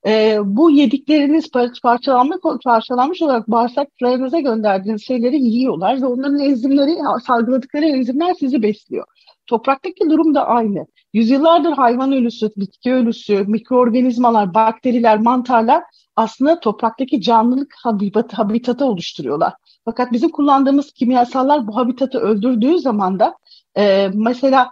e, 0.07 0.39
bu 0.45 0.71
yedikleriniz 0.71 1.51
parçalanmış, 1.83 2.39
parçalanmış 2.65 3.23
olarak 3.23 3.51
bağırsaklarınıza 3.51 4.41
gönderdiğiniz 4.41 5.07
şeyleri 5.07 5.43
yiyorlar 5.43 6.03
ve 6.03 6.07
onların 6.07 6.39
enzimleri, 6.39 6.97
salgıladıkları 7.27 7.85
enzimler 7.85 8.35
sizi 8.35 8.63
besliyor. 8.63 9.07
Topraktaki 9.47 10.11
durum 10.11 10.35
da 10.35 10.47
aynı. 10.47 10.87
Yüzyıllardır 11.13 11.73
hayvan 11.73 12.13
ölüsü, 12.13 12.51
bitki 12.57 12.93
ölüsü, 12.93 13.45
mikroorganizmalar, 13.47 14.55
bakteriler, 14.55 15.21
mantarlar 15.21 15.83
aslında 16.17 16.61
topraktaki 16.61 17.21
canlılık 17.21 17.75
habitat, 17.83 18.33
habitatı 18.33 18.85
oluşturuyorlar. 18.85 19.53
Fakat 19.85 20.13
bizim 20.13 20.31
kullandığımız 20.31 20.93
kimyasallar 20.93 21.67
bu 21.67 21.77
habitatı 21.77 22.19
öldürdüğü 22.19 22.79
zaman 22.79 23.19
da 23.19 23.37
e, 23.77 24.09
mesela 24.15 24.71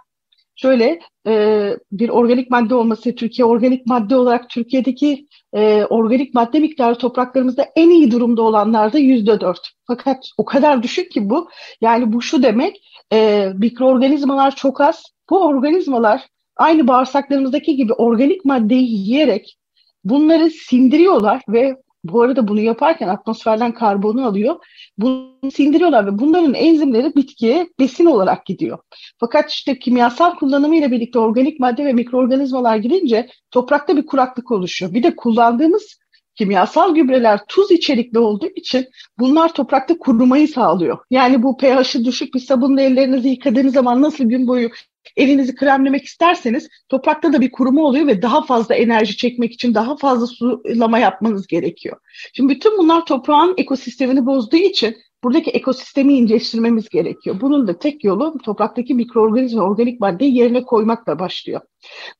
şöyle 0.55 0.99
e, 1.27 1.73
bir 1.91 2.09
organik 2.09 2.51
madde 2.51 2.75
olması, 2.75 3.15
Türkiye 3.15 3.45
organik 3.45 3.85
madde 3.85 4.15
olarak 4.15 4.49
Türkiye'deki 4.49 5.27
e, 5.53 5.85
organik 5.85 6.33
madde 6.33 6.59
miktarı 6.59 6.95
topraklarımızda 6.97 7.67
en 7.75 7.89
iyi 7.89 8.11
durumda 8.11 8.41
olanlarda 8.41 8.97
yüzde 8.97 9.41
dört. 9.41 9.69
Fakat 9.87 10.29
o 10.37 10.45
kadar 10.45 10.83
düşük 10.83 11.11
ki 11.11 11.29
bu. 11.29 11.49
Yani 11.81 12.13
bu 12.13 12.21
şu 12.21 12.43
demek, 12.43 12.75
e, 13.13 13.49
mikroorganizmalar 13.55 14.55
çok 14.55 14.81
az. 14.81 15.03
Bu 15.29 15.39
organizmalar 15.47 16.21
aynı 16.57 16.87
bağırsaklarımızdaki 16.87 17.75
gibi 17.75 17.93
organik 17.93 18.45
maddeyi 18.45 18.91
yiyerek 18.91 19.57
bunları 20.03 20.49
sindiriyorlar 20.49 21.41
ve 21.49 21.75
bu 22.03 22.21
arada 22.21 22.47
bunu 22.47 22.59
yaparken 22.61 23.07
atmosferden 23.07 23.71
karbonu 23.73 24.25
alıyor. 24.25 24.55
Bunu 24.97 25.51
sindiriyorlar 25.53 26.05
ve 26.05 26.19
bunların 26.19 26.53
enzimleri 26.53 27.15
bitkiye 27.15 27.69
besin 27.79 28.05
olarak 28.05 28.45
gidiyor. 28.45 28.79
Fakat 29.19 29.51
işte 29.51 29.79
kimyasal 29.79 30.35
kullanımı 30.35 30.75
ile 30.75 30.91
birlikte 30.91 31.19
organik 31.19 31.59
madde 31.59 31.85
ve 31.85 31.93
mikroorganizmalar 31.93 32.77
gidince 32.77 33.29
toprakta 33.51 33.97
bir 33.97 34.05
kuraklık 34.05 34.51
oluşuyor. 34.51 34.93
Bir 34.93 35.03
de 35.03 35.15
kullandığımız 35.15 35.97
kimyasal 36.35 36.95
gübreler 36.95 37.39
tuz 37.47 37.71
içerikli 37.71 38.19
olduğu 38.19 38.47
için 38.55 38.85
bunlar 39.19 39.53
toprakta 39.53 39.97
kurumayı 39.97 40.47
sağlıyor. 40.47 40.97
Yani 41.11 41.43
bu 41.43 41.57
pH'i 41.57 42.05
düşük 42.05 42.33
bir 42.33 42.39
sabunla 42.39 42.81
ellerinizi 42.81 43.29
yıkadığınız 43.29 43.73
zaman 43.73 44.01
nasıl 44.01 44.23
gün 44.23 44.47
boyu 44.47 44.69
elinizi 45.17 45.55
kremlemek 45.55 46.05
isterseniz 46.05 46.69
toprakta 46.89 47.33
da 47.33 47.41
bir 47.41 47.51
kuruma 47.51 47.81
oluyor 47.81 48.07
ve 48.07 48.21
daha 48.21 48.45
fazla 48.45 48.75
enerji 48.75 49.17
çekmek 49.17 49.53
için 49.53 49.73
daha 49.73 49.97
fazla 49.97 50.27
sulama 50.27 50.99
yapmanız 50.99 51.47
gerekiyor. 51.47 51.97
Şimdi 52.33 52.53
bütün 52.53 52.77
bunlar 52.77 53.05
toprağın 53.05 53.53
ekosistemini 53.57 54.25
bozduğu 54.25 54.57
için 54.57 54.97
buradaki 55.23 55.51
ekosistemi 55.51 56.13
iyileştirmemiz 56.13 56.89
gerekiyor. 56.89 57.41
Bunun 57.41 57.67
da 57.67 57.79
tek 57.79 58.03
yolu 58.03 58.37
topraktaki 58.37 58.93
mikroorganizma, 58.93 59.63
organik 59.63 59.99
maddeyi 59.99 60.37
yerine 60.37 60.63
koymakla 60.63 61.19
başlıyor. 61.19 61.61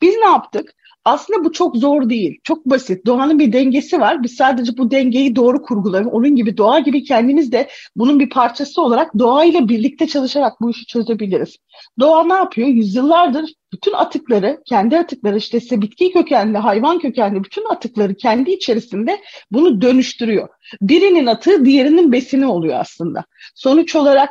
Biz 0.02 0.16
ne 0.16 0.26
yaptık? 0.26 0.74
Aslında 1.06 1.44
bu 1.44 1.52
çok 1.52 1.78
zor 1.78 2.10
değil. 2.10 2.40
Çok 2.44 2.66
basit. 2.66 3.06
Doğanın 3.06 3.40
bir 3.40 3.54
dengesi 3.54 4.00
var. 4.00 4.24
Biz 4.24 4.36
sadece 4.36 4.78
bu 4.78 4.92
dengeyi 4.92 5.36
doğru 5.36 5.62
kurgulayalım. 5.62 6.12
Onun 6.12 6.36
gibi 6.36 6.58
doğa 6.58 6.80
gibi 6.80 7.04
kendimiz 7.04 7.52
de 7.52 7.68
bunun 7.96 8.20
bir 8.20 8.30
parçası 8.30 8.82
olarak 8.82 9.20
doğayla 9.20 9.70
birlikte 9.70 10.08
çalışarak 10.08 10.62
bu 10.62 10.70
işi 10.70 10.86
çözebiliriz. 10.86 11.58
Doğa 12.00 12.24
ne 12.24 12.34
yapıyor? 12.34 12.68
Yüzyıllardır 12.68 13.54
bütün 13.74 13.94
atıkları, 13.94 14.62
kendi 14.66 14.98
atıkları 14.98 15.38
işte 15.38 15.58
ise 15.58 15.82
bitki 15.82 16.12
kökenli, 16.12 16.58
hayvan 16.58 17.00
kökenli 17.00 17.44
bütün 17.44 17.66
atıkları 17.66 18.16
kendi 18.16 18.52
içerisinde 18.52 19.22
bunu 19.52 19.82
dönüştürüyor. 19.82 20.50
Birinin 20.82 21.26
atığı 21.26 21.66
diğerinin 21.66 22.12
besini 22.12 22.46
oluyor 22.46 22.80
aslında. 22.80 23.26
Sonuç 23.56 23.96
olarak 23.96 24.30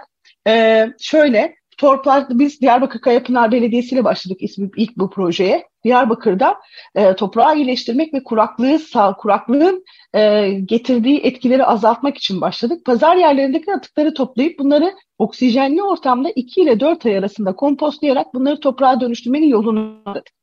e, 0.49 0.87
şöyle 1.00 1.55
Torplar, 1.83 2.27
biz 2.31 2.61
Diyarbakır 2.61 3.01
Kayapınar 3.01 3.53
Belediyesi 3.53 3.95
ile 3.95 4.05
başladık 4.05 4.43
ismi, 4.43 4.71
ilk 4.77 4.97
bu 4.97 5.11
projeye. 5.11 5.69
Diyarbakır'da 5.85 6.57
e, 6.95 7.17
toprağı 7.17 7.57
iyileştirmek 7.57 8.15
ve 8.15 8.23
kuraklığı 8.23 8.79
sağ, 8.79 9.17
kuraklığın 9.17 9.85
e, 10.15 10.51
getirdiği 10.51 11.19
etkileri 11.19 11.65
azaltmak 11.65 12.17
için 12.17 12.41
başladık. 12.41 12.85
Pazar 12.85 13.17
yerlerindeki 13.17 13.75
atıkları 13.75 14.15
toplayıp 14.15 14.59
bunları 14.59 14.95
oksijenli 15.19 15.83
ortamda 15.83 16.31
2 16.31 16.61
ile 16.61 16.81
4 16.81 17.07
ay 17.07 17.19
arasında 17.19 17.53
kompostlayarak 17.57 18.35
bunları 18.35 18.61
toprağa 18.61 19.01
dönüştürmenin 19.01 19.49
yolunu 19.49 20.03
aradık. 20.07 20.35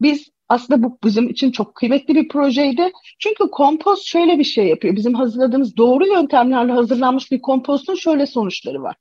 Biz 0.00 0.28
aslında 0.48 0.82
bu 0.82 0.98
bizim 1.04 1.28
için 1.28 1.50
çok 1.50 1.74
kıymetli 1.74 2.14
bir 2.14 2.28
projeydi. 2.28 2.92
Çünkü 3.18 3.50
kompost 3.50 4.04
şöyle 4.04 4.38
bir 4.38 4.44
şey 4.44 4.66
yapıyor. 4.66 4.96
Bizim 4.96 5.14
hazırladığımız 5.14 5.76
doğru 5.76 6.06
yöntemlerle 6.06 6.72
hazırlanmış 6.72 7.32
bir 7.32 7.40
kompostun 7.40 7.94
şöyle 7.94 8.26
sonuçları 8.26 8.82
var. 8.82 8.96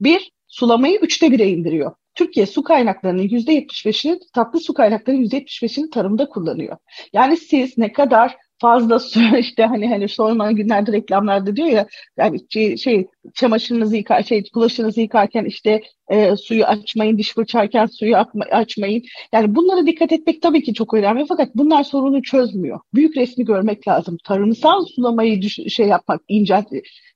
Bir, 0.00 0.30
sulamayı 0.50 0.98
üçte 0.98 1.30
bire 1.32 1.48
indiriyor. 1.48 1.92
Türkiye 2.14 2.46
su 2.46 2.62
kaynaklarının 2.62 3.22
yüzde 3.22 3.58
75'ini, 3.58 4.20
tatlı 4.34 4.60
su 4.60 4.74
kaynaklarının 4.74 5.20
yüzde 5.20 5.38
75'ini 5.38 5.90
tarımda 5.90 6.28
kullanıyor. 6.28 6.76
Yani 7.12 7.36
siz 7.36 7.78
ne 7.78 7.92
kadar 7.92 8.36
fazla 8.60 8.98
su 8.98 9.20
işte 9.38 9.64
hani 9.64 9.88
hani 9.88 10.08
son 10.08 10.56
günlerde 10.56 10.92
reklamlarda 10.92 11.56
diyor 11.56 11.68
ya 11.68 11.86
yani 12.16 12.38
şey, 12.50 12.76
şey 12.76 13.06
çamaşırınızı 13.34 13.96
yıkar 13.96 14.22
şey 14.22 14.44
bulaşığınızı 14.54 15.00
yıkarken 15.00 15.44
işte 15.44 15.82
e, 16.10 16.36
suyu 16.36 16.64
açmayın 16.64 17.18
diş 17.18 17.34
fırçarken 17.34 17.86
suyu 17.86 18.16
açmayın 18.50 19.02
yani 19.32 19.54
bunlara 19.54 19.86
dikkat 19.86 20.12
etmek 20.12 20.42
tabii 20.42 20.62
ki 20.62 20.74
çok 20.74 20.94
önemli 20.94 21.24
fakat 21.28 21.48
bunlar 21.54 21.84
sorunu 21.84 22.22
çözmüyor 22.22 22.80
büyük 22.94 23.16
resmi 23.16 23.44
görmek 23.44 23.88
lazım 23.88 24.16
tarımsal 24.24 24.84
sulamayı 24.84 25.42
düş- 25.42 25.74
şey 25.74 25.86
yapmak 25.86 26.20
incelt 26.28 26.66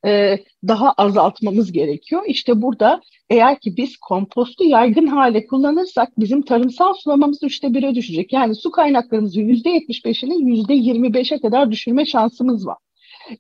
e, 0.07 0.39
daha 0.69 0.93
azaltmamız 0.93 1.73
gerekiyor 1.73 2.23
işte 2.27 2.63
burada 2.63 3.01
eğer 3.31 3.61
ki 3.61 3.77
biz 3.77 3.97
kompostu 3.97 4.65
yaygın 4.65 5.07
hale 5.07 5.47
kullanırsak 5.47 6.09
bizim 6.19 6.43
tarımsal 6.43 6.95
sulamamız 6.95 7.39
üçte 7.43 7.75
bire 7.75 7.95
düşecek. 7.95 8.33
Yani 8.33 8.55
su 8.55 8.71
kaynaklarımızın 8.71 9.41
yüzde 9.41 9.71
yetmiş 9.71 10.05
beşini 10.05 10.51
yüzde 10.51 10.75
yirmi 10.75 11.15
beşe 11.15 11.39
kadar 11.39 11.71
düşürme 11.71 12.07
şansımız 12.07 12.67
var. 12.67 12.77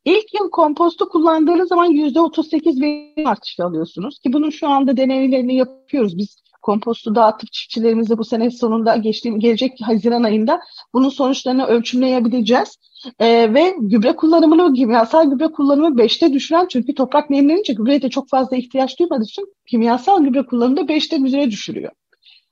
İlk 0.05 0.35
yıl 0.35 0.51
kompostu 0.51 1.09
kullandığınız 1.09 1.69
zaman 1.69 1.85
yüzde 1.85 2.21
otuz 2.21 2.49
sekiz 2.49 2.81
verim 2.81 3.27
artışı 3.27 3.65
alıyorsunuz 3.65 4.19
ki 4.19 4.33
bunun 4.33 4.51
şu 4.51 4.69
anda 4.69 4.97
deneylerini 4.97 5.55
yapıyoruz. 5.55 6.19
Biz 6.19 6.45
kompostu 6.63 7.15
dağıtıp 7.15 7.53
çiftçilerimize 7.53 8.19
bu 8.19 8.25
sene 8.25 8.51
sonunda 8.51 8.97
geçtiğim 8.97 9.41
gelecek 9.41 9.73
Haziran 9.83 10.23
ayında 10.23 10.61
bunun 10.95 11.09
sonuçlarını 11.09 11.67
ölçümleyebileceğiz. 11.67 12.77
Ee, 13.19 13.55
ve 13.55 13.75
gübre 13.79 14.17
kullanımını, 14.17 14.75
kimyasal 14.75 15.31
gübre 15.31 15.49
kullanımı 15.49 16.03
5'te 16.03 16.33
düşüren 16.33 16.67
çünkü 16.71 16.95
toprak 16.95 17.31
nemlenince 17.31 17.73
gübreye 17.73 18.03
de 18.03 18.11
çok 18.11 18.29
fazla 18.29 18.57
ihtiyaç 18.57 18.99
duymadığı 18.99 19.25
için 19.25 19.55
kimyasal 19.67 20.25
gübre 20.25 20.47
kullanımı 20.47 20.77
da 20.77 20.81
5'te 20.81 21.21
üzere 21.21 21.51
düşürüyor. 21.51 21.93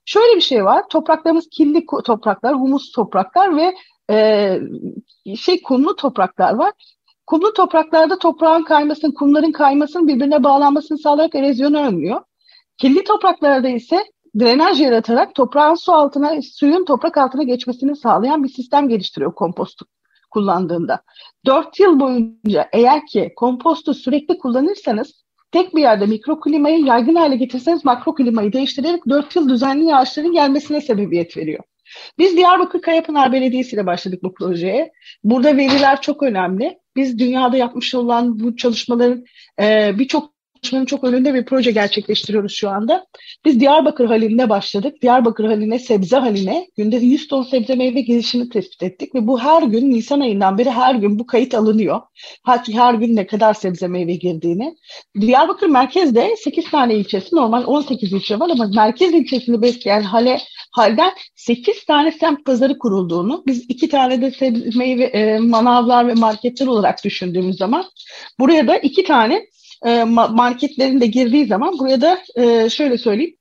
Şöyle 0.05 0.37
bir 0.37 0.41
şey 0.41 0.65
var, 0.65 0.89
topraklarımız 0.89 1.49
kirli 1.51 1.87
topraklar, 2.05 2.55
humus 2.55 2.93
topraklar 2.93 3.57
ve 3.57 3.75
e, 4.11 4.59
şey 5.37 5.63
kumlu 5.63 5.97
topraklar 5.97 6.55
var. 6.55 6.73
Kumlu 7.27 7.53
topraklarda 7.53 8.19
toprağın 8.19 8.63
kaymasını, 8.63 9.15
kumların 9.15 9.53
kaymasını 9.53 10.09
birbirine 10.09 10.45
bağlanmasını 10.45 10.99
sağlayarak 10.99 11.35
erozyonu 11.35 11.79
önlüyor. 11.79 12.23
Kirli 12.79 13.05
topraklarda 13.05 13.69
ise 13.69 14.05
drenaj 14.41 14.81
yaratarak 14.81 15.35
toprağın 15.35 15.75
su 15.75 15.93
altına, 15.93 16.43
suyun 16.43 16.85
toprak 16.85 17.17
altına 17.17 17.43
geçmesini 17.43 17.97
sağlayan 17.97 18.45
bir 18.45 18.49
sistem 18.49 18.89
geliştiriyor 18.89 19.35
kompostu 19.35 19.87
kullandığında. 20.31 21.03
4 21.47 21.81
yıl 21.81 22.01
boyunca 22.01 22.69
eğer 22.73 23.07
ki 23.07 23.33
kompostu 23.37 23.95
sürekli 23.95 24.39
kullanırsanız 24.39 25.25
tek 25.51 25.77
bir 25.77 25.81
yerde 25.81 26.07
mikroklimayı 26.07 26.85
yaygın 26.85 27.15
hale 27.15 27.37
getirseniz 27.37 27.85
makroklimayı 27.85 28.53
değiştirerek 28.53 29.09
4 29.09 29.37
yıl 29.37 29.49
düzenli 29.49 29.85
yağışların 29.85 30.33
gelmesine 30.33 30.81
sebebiyet 30.81 31.37
veriyor. 31.37 31.65
Biz 32.19 32.37
Diyarbakır 32.37 32.83
Kayapınar 32.83 33.33
Belediyesi 33.33 33.77
ile 33.77 33.87
başladık 33.87 34.23
bu 34.23 34.35
projeye. 34.35 34.93
Burada 35.25 35.57
veriler 35.57 36.01
çok 36.01 36.23
önemli. 36.23 36.79
Biz 36.97 37.19
dünyada 37.19 37.57
yapmış 37.57 37.95
olan 37.95 38.41
bu 38.41 38.57
çalışmaların 38.57 39.25
e, 39.61 39.99
birçok 39.99 40.33
konuşmanın 40.63 40.87
çok 40.87 41.05
önünde 41.05 41.35
bir 41.35 41.45
proje 41.45 41.71
gerçekleştiriyoruz 41.71 42.53
şu 42.53 42.69
anda. 42.71 43.07
Biz 43.45 43.61
Diyarbakır 43.61 44.07
halinde 44.07 44.49
başladık. 44.49 45.03
Diyarbakır 45.03 45.45
haline, 45.45 45.79
sebze 45.79 46.17
haline 46.17 46.67
günde 46.77 46.97
100 46.97 47.29
ton 47.29 47.43
sebze 47.43 47.75
meyve 47.75 48.01
girişini 48.01 48.49
tespit 48.49 48.83
ettik 48.83 49.15
ve 49.15 49.27
bu 49.27 49.41
her 49.41 49.63
gün 49.63 49.91
Nisan 49.91 50.21
ayından 50.21 50.59
beri 50.59 50.71
her 50.71 50.95
gün 50.95 51.19
bu 51.19 51.27
kayıt 51.27 51.55
alınıyor. 51.55 52.01
Her, 52.45 52.59
her 52.73 52.95
gün 52.95 53.17
ne 53.17 53.27
kadar 53.27 53.55
sebze 53.55 53.89
meyve 53.89 54.15
girdiğini. 54.15 54.77
Diyarbakır 55.21 55.69
merkezde 55.69 56.37
8 56.37 56.71
tane 56.71 56.95
ilçesi, 56.95 57.37
normal 57.37 57.65
18 57.65 58.13
ilçe 58.13 58.41
var 58.41 58.51
ama 58.51 58.67
merkez 58.75 59.15
ilçesini 59.15 59.63
besleyen 59.63 60.03
hale 60.03 60.39
halden 60.73 61.13
8 61.37 61.85
tane 61.85 62.13
semt 62.13 62.45
pazarı 62.45 62.79
kurulduğunu, 62.79 63.43
biz 63.47 63.65
iki 63.69 63.89
tane 63.89 64.23
de 64.23 64.31
sebze 64.31 64.79
meyve 64.79 65.05
e, 65.05 65.39
manavlar 65.39 66.09
ve 66.09 66.15
marketler 66.15 66.67
olarak 66.67 67.05
düşündüğümüz 67.05 67.57
zaman 67.57 67.85
buraya 68.39 68.69
da 68.69 68.77
iki 68.77 69.05
tane 69.05 69.47
e, 69.85 70.05
marketlerin 70.05 71.01
de 71.01 71.07
girdiği 71.07 71.47
zaman 71.47 71.79
buraya 71.79 72.01
da 72.01 72.19
e, 72.37 72.71
şöyle 72.71 72.99
söyleyeyim 72.99 73.37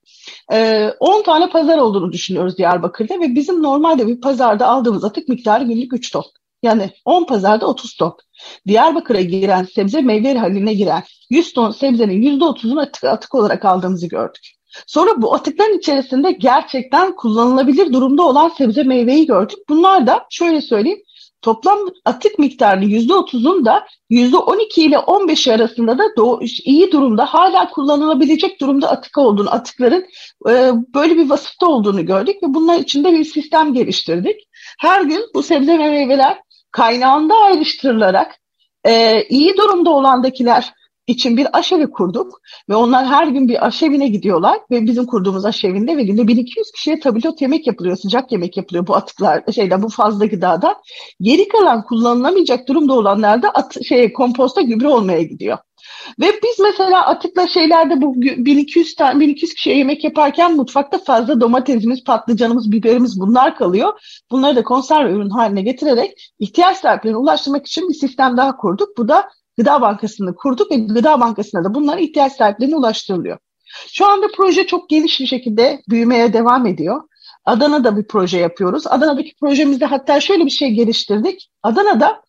10 0.99 1.19
e, 1.19 1.23
tane 1.25 1.49
pazar 1.49 1.77
olduğunu 1.77 2.11
düşünüyoruz 2.11 2.57
Diyarbakır'da 2.57 3.19
ve 3.19 3.35
bizim 3.35 3.63
normalde 3.63 4.07
bir 4.07 4.21
pazarda 4.21 4.67
aldığımız 4.67 5.03
atık 5.03 5.27
miktarı 5.27 5.63
günlük 5.63 5.93
3 5.93 6.11
ton. 6.11 6.23
Yani 6.63 6.89
10 7.05 7.23
pazarda 7.23 7.67
30 7.67 7.95
ton. 7.95 8.17
Diyarbakır'a 8.67 9.21
giren 9.21 9.63
sebze 9.63 10.01
meyve 10.01 10.37
haline 10.37 10.73
giren 10.73 11.03
100 11.29 11.53
ton 11.53 11.71
sebzenin 11.71 12.39
%30'unu 12.39 12.81
atık, 12.81 13.03
atık 13.03 13.35
olarak 13.35 13.65
aldığımızı 13.65 14.07
gördük. 14.07 14.51
Sonra 14.87 15.21
bu 15.21 15.33
atıkların 15.33 15.77
içerisinde 15.77 16.31
gerçekten 16.31 17.15
kullanılabilir 17.15 17.93
durumda 17.93 18.23
olan 18.23 18.49
sebze 18.49 18.83
meyveyi 18.83 19.25
gördük. 19.25 19.59
Bunlar 19.69 20.07
da 20.07 20.25
şöyle 20.29 20.61
söyleyeyim 20.61 21.01
toplam 21.41 21.77
atık 22.05 22.39
miktarının 22.39 22.85
yüzde 22.85 23.13
otuzun 23.13 23.65
da 23.65 23.87
yüzde 24.09 24.37
on 24.37 24.59
iki 24.59 24.85
ile 24.85 24.97
on 24.97 25.27
beş 25.27 25.47
arasında 25.47 25.97
da 25.97 26.03
iyi 26.65 26.91
durumda 26.91 27.25
hala 27.25 27.69
kullanılabilecek 27.69 28.61
durumda 28.61 28.91
atık 28.91 29.17
olduğunu, 29.17 29.51
atıkların 29.51 30.05
e, 30.49 30.71
böyle 30.95 31.17
bir 31.17 31.29
vasıfta 31.29 31.67
olduğunu 31.67 32.05
gördük 32.05 32.35
ve 32.43 32.53
bunlar 32.53 32.79
içinde 32.79 33.13
bir 33.13 33.23
sistem 33.23 33.73
geliştirdik. 33.73 34.47
Her 34.79 35.01
gün 35.01 35.21
bu 35.33 35.43
sebze 35.43 35.79
ve 35.79 35.89
meyveler 35.89 36.37
kaynağında 36.71 37.35
ayrıştırılarak 37.35 38.35
e, 38.85 39.23
iyi 39.23 39.57
durumda 39.57 39.89
olandakiler 39.89 40.73
için 41.07 41.37
bir 41.37 41.57
aşevi 41.57 41.91
kurduk 41.91 42.41
ve 42.69 42.75
onlar 42.75 43.05
her 43.05 43.27
gün 43.27 43.47
bir 43.47 43.65
aşevine 43.65 44.07
gidiyorlar 44.07 44.59
ve 44.71 44.85
bizim 44.85 45.05
kurduğumuz 45.05 45.45
aşevinde 45.45 45.97
ve 45.97 46.03
günde 46.03 46.27
1200 46.27 46.71
kişiye 46.71 46.99
tabulot 46.99 47.41
yemek 47.41 47.67
yapılıyor, 47.67 47.97
sıcak 47.97 48.31
yemek 48.31 48.57
yapılıyor 48.57 48.87
bu 48.87 48.95
atıklar 48.95 49.43
şeyden 49.55 49.83
bu 49.83 49.89
fazla 49.89 50.25
gıdada. 50.25 50.75
Geri 51.21 51.47
kalan 51.47 51.83
kullanılamayacak 51.83 52.67
durumda 52.67 52.93
olanlar 52.93 53.41
da 53.41 53.49
at, 53.49 53.85
şey, 53.85 54.13
komposta 54.13 54.61
gübre 54.61 54.87
olmaya 54.87 55.21
gidiyor. 55.21 55.57
Ve 56.19 56.25
biz 56.43 56.59
mesela 56.59 57.05
atıkla 57.05 57.47
şeylerde 57.47 58.01
bu 58.01 58.21
1200 58.21 58.95
tane 58.95 59.19
1200 59.19 59.53
kişiye 59.53 59.77
yemek 59.77 60.03
yaparken 60.03 60.55
mutfakta 60.55 60.97
fazla 60.97 61.41
domatesimiz, 61.41 62.03
patlıcanımız, 62.03 62.71
biberimiz 62.71 63.19
bunlar 63.19 63.55
kalıyor. 63.55 63.93
Bunları 64.31 64.55
da 64.55 64.63
konserve 64.63 65.11
ürün 65.11 65.29
haline 65.29 65.61
getirerek 65.61 66.31
ihtiyaç 66.39 66.77
sahiplerine 66.77 67.17
ulaştırmak 67.17 67.67
için 67.67 67.89
bir 67.89 67.93
sistem 67.93 68.37
daha 68.37 68.57
kurduk. 68.57 68.97
Bu 68.97 69.07
da 69.07 69.29
Gıda 69.61 69.81
Bankası'nı 69.81 70.35
kurduk 70.35 70.71
ve 70.71 70.75
Gıda 70.75 71.19
Bankası'na 71.19 71.63
da 71.63 71.73
bunlar 71.73 71.97
ihtiyaç 71.97 72.33
sahiplerine 72.33 72.75
ulaştırılıyor. 72.75 73.37
Şu 73.87 74.05
anda 74.05 74.27
proje 74.37 74.67
çok 74.67 74.89
geniş 74.89 75.19
bir 75.19 75.25
şekilde 75.25 75.81
büyümeye 75.89 76.33
devam 76.33 76.67
ediyor. 76.67 77.01
Adana'da 77.45 77.97
bir 77.97 78.07
proje 78.07 78.37
yapıyoruz. 78.37 78.87
Adana'daki 78.87 79.35
projemizde 79.41 79.85
hatta 79.85 80.19
şöyle 80.19 80.45
bir 80.45 80.49
şey 80.49 80.71
geliştirdik. 80.71 81.49
Adana'da 81.63 82.21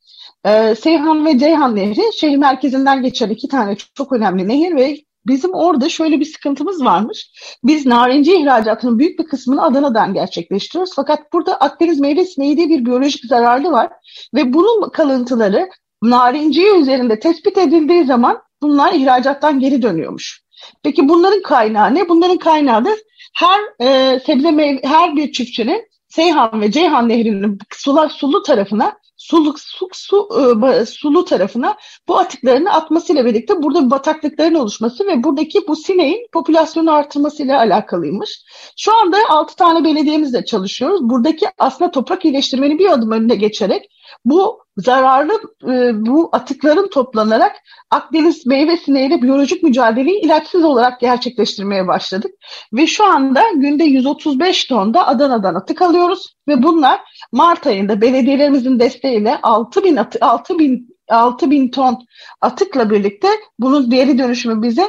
e, 0.45 0.75
Seyhan 0.75 1.27
ve 1.27 1.39
Ceyhan 1.39 1.77
Nehri 1.77 2.03
şehir 2.17 2.37
merkezinden 2.37 3.03
geçen 3.03 3.31
iki 3.31 3.49
tane 3.49 3.77
çok 3.95 4.13
önemli 4.13 4.49
nehir 4.49 4.77
ve 4.77 4.97
bizim 5.27 5.55
orada 5.55 5.89
şöyle 5.89 6.21
bir 6.21 6.25
sıkıntımız 6.25 6.85
varmış. 6.85 7.31
Biz 7.65 7.87
narenci 7.87 8.37
ihracatının 8.37 8.99
büyük 8.99 9.19
bir 9.19 9.25
kısmını 9.25 9.63
Adana'dan 9.63 10.15
gerçekleştiriyoruz. 10.15 10.93
Fakat 10.97 11.33
burada 11.33 11.57
Akdeniz 11.57 12.01
meyve 12.01 12.25
sineği 12.25 12.57
diye 12.57 12.69
bir 12.69 12.85
biyolojik 12.85 13.25
zararlı 13.25 13.73
var 13.73 13.91
ve 14.35 14.53
bunun 14.53 14.91
kalıntıları 14.91 15.69
narinciye 16.03 16.81
üzerinde 16.81 17.21
tespit 17.21 17.59
edildiği 17.59 18.05
zaman 18.05 18.43
bunlar 18.63 18.93
ihracattan 18.93 19.61
geri 19.61 19.83
dönüyormuş. 19.83 20.43
Peki 20.83 21.09
bunların 21.09 21.43
kaynağı 21.43 21.95
ne? 21.95 22.09
Bunların 22.09 22.39
kaynağı 22.39 22.85
da 22.85 22.91
her 23.35 23.61
e, 23.81 24.21
sebze 24.21 24.51
meyve, 24.51 24.81
her 24.85 25.17
bir 25.17 25.33
çiftçinin 25.33 25.93
Seyhan 26.09 26.61
ve 26.61 26.71
Ceyhan 26.71 27.09
Nehri'nin 27.09 27.59
sulu, 27.71 28.09
sulu 28.09 28.43
tarafına 28.43 29.03
sulu, 29.17 29.55
su, 29.59 29.89
su, 29.93 30.29
e, 30.67 30.87
sulu 30.87 31.25
tarafına 31.25 31.77
bu 32.09 32.19
atıklarını 32.19 32.73
atmasıyla 32.73 33.25
birlikte 33.25 33.63
burada 33.63 33.91
bataklıkların 33.91 34.55
oluşması 34.55 35.07
ve 35.07 35.25
buradaki 35.25 35.67
bu 35.69 35.77
sineğin 35.77 36.27
popülasyonu 36.33 36.93
artırmasıyla 36.93 37.59
alakalıymış. 37.59 38.45
Şu 38.77 38.97
anda 38.97 39.17
6 39.29 39.57
tane 39.57 39.85
belediyemizle 39.85 40.45
çalışıyoruz. 40.45 41.01
Buradaki 41.03 41.47
aslında 41.59 41.91
toprak 41.91 42.25
iyileştirmenin 42.25 42.79
bir 42.79 42.91
adım 42.91 43.11
önüne 43.11 43.35
geçerek 43.35 43.83
bu 44.25 44.63
zararlı 44.77 45.33
e, 45.63 46.07
bu 46.07 46.29
atıkların 46.33 46.89
toplanarak 46.91 47.53
Akdeniz 47.91 48.47
meyve 48.47 48.77
sineğiyle 48.77 49.23
biyolojik 49.23 49.63
mücadeleyi 49.63 50.21
ilaçsız 50.21 50.65
olarak 50.65 51.01
gerçekleştirmeye 51.01 51.89
başladık. 51.89 52.31
Ve 52.73 52.87
şu 52.87 53.05
anda 53.05 53.43
günde 53.55 53.85
135 53.85 54.65
ton 54.65 54.95
da 54.95 55.07
Adana'dan 55.07 55.55
atık 55.55 55.83
alıyoruz 55.83 56.37
ve 56.49 56.63
bunlar 56.63 57.01
Mart 57.33 57.67
ayında 57.67 58.01
belediyelerimizin 58.01 58.81
desteğiyle 58.81 59.39
6 59.43 59.85
bin, 59.85 59.97
atı, 59.97 60.19
6 60.21 60.59
bin, 60.59 60.97
6 61.11 61.51
bin 61.51 61.71
ton 61.71 61.99
atıkla 62.41 62.91
birlikte 62.91 63.29
bunun 63.59 63.91
geri 63.91 64.19
dönüşümü 64.19 64.63
bize 64.63 64.89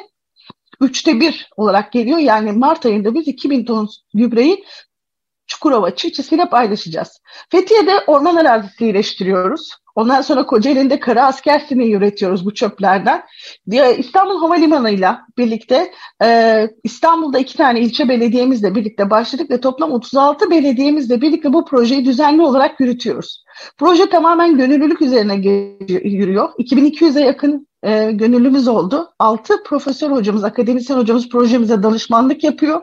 üçte 0.82 1.20
bir 1.20 1.50
olarak 1.58 1.92
geliyor. 1.92 2.20
Yani 2.20 2.52
Mart 2.52 2.86
ayında 2.86 3.14
biz 3.14 3.28
2000 3.28 3.66
ton 3.66 3.90
gübreyi 4.14 4.64
Çukurova 5.48 5.96
çiftçisiyle 5.96 6.46
paylaşacağız. 6.50 7.22
Fethiye'de 7.50 8.00
orman 8.08 8.36
arazisi 8.36 8.84
iyileştiriyoruz. 8.84 9.70
Ondan 9.96 10.22
sonra 10.22 10.46
Kocaeli'nde 10.46 11.00
kara 11.00 11.26
asker 11.26 11.60
sineği 11.60 11.96
üretiyoruz 11.96 12.46
bu 12.46 12.54
çöplerden. 12.54 13.24
İstanbul 13.98 14.40
Havalimanı'yla 14.40 15.22
birlikte 15.38 15.92
e, 16.24 16.70
İstanbul'da 16.84 17.40
iki 17.40 17.58
tane 17.58 17.80
ilçe 17.80 18.10
belediyemizle 18.10 18.76
birlikte 18.76 19.10
başladık 19.10 19.52
ve 19.52 19.62
toplam 19.62 19.92
36 19.92 20.50
belediyemizle 20.50 21.22
birlikte 21.22 21.54
bu 21.54 21.66
projeyi 21.66 22.06
düzenli 22.06 22.42
olarak 22.42 22.80
yürütüyoruz. 22.80 23.44
Proje 23.78 24.10
tamamen 24.10 24.58
gönüllülük 24.58 25.02
üzerine 25.02 25.36
yürüyor. 25.90 26.50
2200'e 26.60 27.26
yakın 27.26 27.68
e, 27.84 28.12
gönüllümüz 28.12 28.68
oldu. 28.68 29.14
6 29.20 29.64
profesör 29.64 30.12
hocamız, 30.12 30.44
akademisyen 30.44 30.98
hocamız 30.98 31.30
projemize 31.30 31.84
danışmanlık 31.84 32.44
yapıyor 32.44 32.82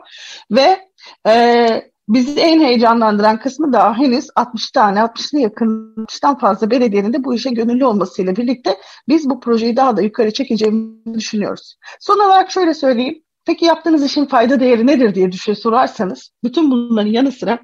ve 0.51 0.79
e, 1.27 1.90
Bizi 2.13 2.39
en 2.39 2.59
heyecanlandıran 2.59 3.39
kısmı 3.39 3.73
da 3.73 3.97
henüz 3.97 4.27
60 4.35 4.71
tane, 4.71 4.99
60'lı 4.99 5.39
yakın 5.39 5.95
60'tan 5.97 6.39
fazla 6.39 6.71
belediyenin 6.71 7.13
de 7.13 7.23
bu 7.23 7.33
işe 7.33 7.49
gönüllü 7.49 7.85
olmasıyla 7.85 8.35
birlikte 8.35 8.77
biz 9.07 9.29
bu 9.29 9.39
projeyi 9.39 9.75
daha 9.75 9.97
da 9.97 10.01
yukarı 10.01 10.33
çekeceğimizi 10.33 11.13
düşünüyoruz. 11.13 11.75
Son 11.99 12.19
olarak 12.19 12.51
şöyle 12.51 12.73
söyleyeyim. 12.73 13.23
Peki 13.45 13.65
yaptığınız 13.65 14.05
işin 14.05 14.25
fayda 14.25 14.59
değeri 14.59 14.87
nedir 14.87 15.15
diye 15.15 15.31
düşün 15.31 15.53
sorarsanız, 15.53 16.31
bütün 16.43 16.71
bunların 16.71 17.11
yanı 17.11 17.31
sıra 17.31 17.59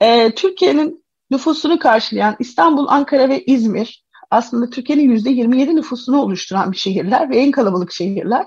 e, 0.00 0.34
Türkiye'nin 0.34 1.04
nüfusunu 1.30 1.78
karşılayan 1.78 2.36
İstanbul, 2.38 2.86
Ankara 2.88 3.28
ve 3.28 3.44
İzmir 3.44 4.04
aslında 4.30 4.70
Türkiye'nin 4.70 5.16
%27 5.16 5.76
nüfusunu 5.76 6.22
oluşturan 6.22 6.72
bir 6.72 6.76
şehirler 6.76 7.30
ve 7.30 7.36
en 7.36 7.50
kalabalık 7.50 7.92
şehirler. 7.92 8.46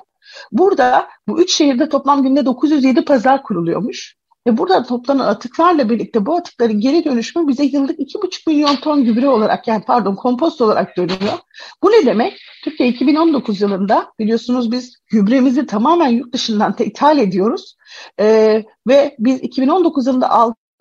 Burada 0.51 1.07
bu 1.27 1.41
üç 1.41 1.53
şehirde 1.53 1.89
toplam 1.89 2.23
günde 2.23 2.45
907 2.45 3.05
pazar 3.05 3.43
kuruluyormuş. 3.43 4.15
Ve 4.47 4.57
burada 4.57 4.83
toplanan 4.83 5.27
atıklarla 5.27 5.89
birlikte 5.89 6.25
bu 6.25 6.35
atıkların 6.35 6.79
geri 6.79 7.05
dönüşümü 7.05 7.47
bize 7.47 7.63
yıllık 7.63 7.99
2,5 7.99 8.49
milyon 8.49 8.75
ton 8.75 9.03
gübre 9.03 9.29
olarak 9.29 9.67
yani 9.67 9.83
pardon 9.87 10.15
kompost 10.15 10.61
olarak 10.61 10.97
dönüyor. 10.97 11.37
Bu 11.83 11.91
ne 11.91 12.05
demek? 12.05 12.39
Türkiye 12.63 12.89
2019 12.89 13.61
yılında 13.61 14.11
biliyorsunuz 14.19 14.71
biz 14.71 14.95
gübremizi 15.07 15.65
tamamen 15.65 16.09
yurt 16.09 16.33
dışından 16.33 16.75
ithal 16.79 17.17
ediyoruz. 17.17 17.75
Ee, 18.19 18.63
ve 18.87 19.15
biz 19.19 19.41
2019 19.41 20.07
yılında 20.07 20.29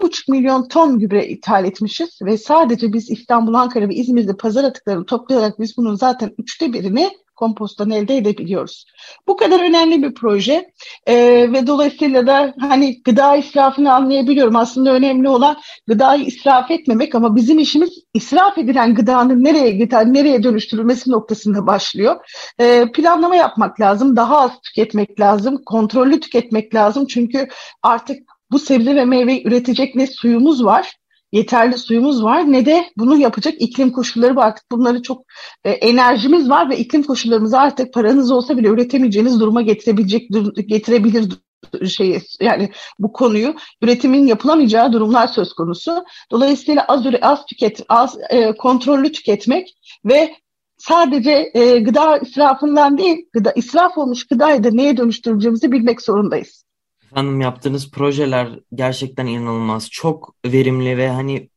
6,5 0.03 0.31
milyon 0.31 0.69
ton 0.69 0.99
gübre 0.99 1.27
ithal 1.27 1.65
etmişiz 1.65 2.19
ve 2.23 2.38
sadece 2.38 2.93
biz 2.93 3.11
İstanbul, 3.11 3.55
Ankara 3.55 3.88
ve 3.88 3.95
İzmir'de 3.95 4.37
pazar 4.37 4.65
atıklarını 4.65 5.07
toplayarak 5.07 5.61
biz 5.61 5.77
bunun 5.77 5.95
zaten 5.95 6.35
üçte 6.38 6.73
birini 6.73 7.11
komposttan 7.37 7.91
elde 7.91 8.17
edebiliyoruz. 8.17 8.85
Bu 9.29 9.37
kadar 9.37 9.61
önemli 9.61 10.03
bir 10.03 10.15
proje 10.15 10.73
e, 11.07 11.15
ve 11.53 11.67
dolayısıyla 11.67 12.27
da 12.27 12.55
hani 12.61 13.03
gıda 13.03 13.37
israfını 13.37 13.95
anlayabiliyorum. 13.95 14.57
Aslında 14.57 14.93
önemli 14.93 15.29
olan 15.29 15.57
gıdayı 15.87 16.25
israf 16.25 16.71
etmemek 16.71 17.15
ama 17.15 17.37
bizim 17.37 17.59
işimiz 17.59 17.91
israf 18.15 18.59
edilen 18.59 18.95
gıdanın 18.95 19.45
nereye 19.45 19.71
gider, 19.71 20.12
nereye 20.12 20.43
dönüştürülmesi 20.43 21.11
noktasında 21.11 21.67
başlıyor. 21.67 22.17
E, 22.59 22.93
planlama 22.93 23.37
yapmak 23.37 23.81
lazım, 23.81 24.17
daha 24.17 24.41
az 24.41 24.51
tüketmek 24.61 25.21
lazım, 25.21 25.62
kontrollü 25.67 26.21
tüketmek 26.21 26.75
lazım 26.75 27.07
çünkü 27.07 27.49
artık 27.83 28.32
bu 28.53 28.59
sebze 28.59 28.97
ve 28.97 29.05
meyve 29.05 29.43
üretecek 29.43 29.95
ne 29.95 30.07
suyumuz 30.07 30.65
var 30.65 30.93
yeterli 31.33 31.79
suyumuz 31.79 32.25
var 32.25 32.53
ne 32.53 32.67
de 32.67 32.85
bunu 32.97 33.17
yapacak 33.17 33.55
iklim 33.59 33.93
koşulları 33.93 34.37
var. 34.37 34.47
Artık 34.47 34.71
bunları 34.71 35.03
çok 35.03 35.25
e, 35.65 35.71
enerjimiz 35.71 36.51
var 36.51 36.71
ve 36.71 36.79
iklim 36.79 37.03
koşullarımızı 37.03 37.59
artık 37.59 37.95
paranız 37.95 38.31
olsa 38.31 38.57
bile 38.57 38.69
üretemeyeceğiniz 38.69 39.41
duruma 39.41 39.62
getirebilecek 39.62 40.31
getirebilir 40.67 41.33
şey 41.88 42.21
yani 42.41 42.71
bu 42.99 43.12
konuyu 43.12 43.55
üretimin 43.83 44.27
yapılamayacağı 44.27 44.93
durumlar 44.93 45.27
söz 45.27 45.53
konusu. 45.53 46.05
Dolayısıyla 46.31 46.85
az 46.88 47.07
az 47.23 47.47
tüket 47.47 47.81
az 47.88 48.19
e, 48.31 48.53
kontrollü 48.57 49.12
tüketmek 49.12 49.77
ve 50.05 50.35
sadece 50.79 51.51
e, 51.55 51.79
gıda 51.79 52.19
israfından 52.19 52.99
değil, 52.99 53.27
gıda 53.33 53.53
israf 53.53 53.99
olmuş 53.99 54.27
gıdayı 54.27 54.65
da 54.65 54.71
neye 54.71 54.97
dönüştüreceğimizi 54.97 55.73
bilmek 55.73 56.03
zorundayız. 56.03 56.62
Efendim 57.12 57.40
yaptığınız 57.40 57.90
projeler 57.90 58.48
gerçekten 58.75 59.27
inanılmaz. 59.27 59.90
Çok 59.90 60.35
verimli 60.46 60.96
ve 60.96 61.09
hani 61.09 61.51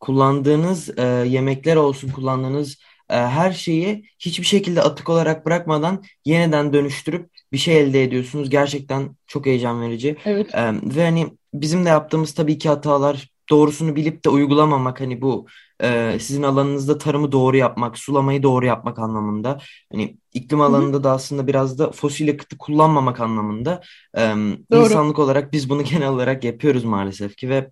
kullandığınız 0.00 0.98
e, 0.98 1.02
yemekler 1.28 1.76
olsun, 1.76 2.08
kullandığınız 2.08 2.78
e, 3.10 3.14
her 3.16 3.52
şeyi 3.52 4.04
hiçbir 4.18 4.44
şekilde 4.44 4.82
atık 4.82 5.08
olarak 5.08 5.46
bırakmadan 5.46 6.04
yeniden 6.24 6.72
dönüştürüp 6.72 7.30
bir 7.52 7.58
şey 7.58 7.80
elde 7.80 8.04
ediyorsunuz. 8.04 8.50
Gerçekten 8.50 9.16
çok 9.26 9.46
heyecan 9.46 9.82
verici. 9.82 10.16
Evet. 10.24 10.54
E, 10.54 10.72
ve 10.82 11.04
hani 11.04 11.36
bizim 11.54 11.84
de 11.84 11.88
yaptığımız 11.88 12.34
tabii 12.34 12.58
ki 12.58 12.68
hatalar 12.68 13.28
doğrusunu 13.50 13.96
bilip 13.96 14.24
de 14.24 14.28
uygulamamak 14.28 15.00
hani 15.00 15.22
bu 15.22 15.46
e, 15.82 16.18
sizin 16.20 16.42
alanınızda 16.42 16.98
tarımı 16.98 17.32
doğru 17.32 17.56
yapmak, 17.56 17.98
sulamayı 17.98 18.42
doğru 18.42 18.66
yapmak 18.66 18.98
anlamında. 18.98 19.58
Hani 19.92 20.16
iklim 20.32 20.60
alanında 20.60 20.96
Hı-hı. 20.96 21.04
da 21.04 21.10
aslında 21.10 21.46
biraz 21.46 21.78
da 21.78 21.90
fosil 21.92 22.28
yakıtı 22.28 22.58
kullanmamak 22.58 23.20
anlamında. 23.20 23.80
E, 24.16 24.34
insanlık 24.72 25.18
olarak 25.18 25.52
biz 25.52 25.70
bunu 25.70 25.84
genel 25.84 26.08
olarak 26.08 26.44
yapıyoruz 26.44 26.84
maalesef 26.84 27.36
ki 27.36 27.48
ve 27.48 27.70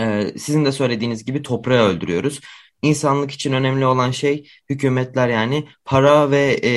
e, 0.00 0.32
sizin 0.38 0.64
de 0.64 0.72
söylediğiniz 0.72 1.24
gibi 1.24 1.42
toprağı 1.42 1.88
öldürüyoruz. 1.88 2.40
İnsanlık 2.82 3.30
için 3.30 3.52
önemli 3.52 3.86
olan 3.86 4.10
şey 4.10 4.48
hükümetler 4.70 5.28
yani 5.28 5.68
para 5.84 6.30
ve 6.30 6.60
e, 6.64 6.72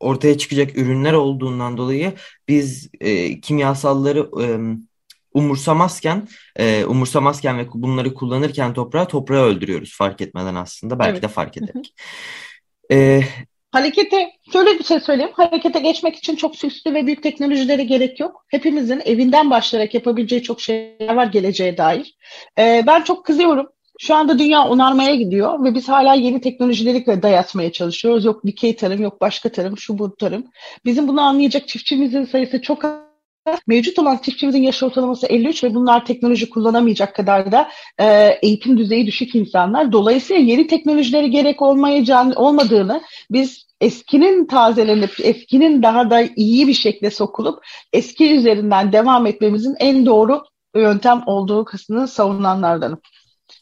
ortaya 0.00 0.38
çıkacak 0.38 0.78
ürünler 0.78 1.12
olduğundan 1.12 1.76
dolayı 1.76 2.12
biz 2.48 2.90
e, 3.00 3.40
kimyasalları 3.40 4.30
e, 4.42 4.46
umursamazken 5.34 6.28
e, 6.56 6.84
umursamazken 6.84 7.58
ve 7.58 7.66
bunları 7.74 8.14
kullanırken 8.14 8.74
toprağı 8.74 9.08
toprağı 9.08 9.44
öldürüyoruz 9.44 9.96
fark 9.96 10.20
etmeden 10.20 10.54
aslında 10.54 10.98
belki 10.98 11.10
evet. 11.12 11.22
de 11.22 11.28
fark 11.28 11.56
ederek. 11.56 11.94
e, 12.92 13.22
Harekete, 13.74 14.30
şöyle 14.52 14.78
bir 14.78 14.84
şey 14.84 15.00
söyleyeyim. 15.00 15.32
Harekete 15.34 15.80
geçmek 15.80 16.16
için 16.16 16.36
çok 16.36 16.56
süslü 16.56 16.94
ve 16.94 17.06
büyük 17.06 17.22
teknolojilere 17.22 17.84
gerek 17.84 18.20
yok. 18.20 18.44
Hepimizin 18.48 19.02
evinden 19.04 19.50
başlayarak 19.50 19.94
yapabileceği 19.94 20.42
çok 20.42 20.60
şeyler 20.60 21.14
var 21.14 21.26
geleceğe 21.26 21.76
dair. 21.76 22.16
Ee, 22.58 22.84
ben 22.86 23.02
çok 23.02 23.24
kızıyorum. 23.26 23.66
Şu 23.98 24.14
anda 24.14 24.38
dünya 24.38 24.68
onarmaya 24.68 25.14
gidiyor 25.14 25.64
ve 25.64 25.74
biz 25.74 25.88
hala 25.88 26.14
yeni 26.14 26.40
teknolojileri 26.40 27.22
dayatmaya 27.22 27.72
çalışıyoruz. 27.72 28.24
Yok 28.24 28.46
dikey 28.46 28.76
tarım, 28.76 29.02
yok 29.02 29.20
başka 29.20 29.48
tarım, 29.48 29.78
şu 29.78 29.98
bu 29.98 30.16
tarım. 30.16 30.44
Bizim 30.84 31.08
bunu 31.08 31.20
anlayacak 31.20 31.68
çiftçimizin 31.68 32.24
sayısı 32.24 32.62
çok 32.62 32.84
az 32.84 33.03
Mevcut 33.66 33.98
olan 33.98 34.16
çiftçimizin 34.16 34.62
yaş 34.62 34.82
ortalaması 34.82 35.26
53 35.26 35.64
ve 35.64 35.74
bunlar 35.74 36.06
teknoloji 36.06 36.50
kullanamayacak 36.50 37.14
kadar 37.14 37.52
da 37.52 37.70
e, 37.98 38.38
eğitim 38.42 38.78
düzeyi 38.78 39.06
düşük 39.06 39.34
insanlar. 39.34 39.92
Dolayısıyla 39.92 40.42
yeni 40.42 40.66
teknolojilere 40.66 41.28
gerek 41.28 41.62
olmayacağını, 41.62 42.34
olmadığını 42.34 43.02
biz 43.30 43.66
eskinin 43.80 44.46
tazelenip 44.46 45.10
eskinin 45.22 45.82
daha 45.82 46.10
da 46.10 46.22
iyi 46.36 46.68
bir 46.68 46.74
şekilde 46.74 47.10
sokulup 47.10 47.64
eski 47.92 48.34
üzerinden 48.34 48.92
devam 48.92 49.26
etmemizin 49.26 49.74
en 49.78 50.06
doğru 50.06 50.42
yöntem 50.76 51.22
olduğu 51.26 51.64
kısmını 51.64 52.08
savunanlardanım. 52.08 53.00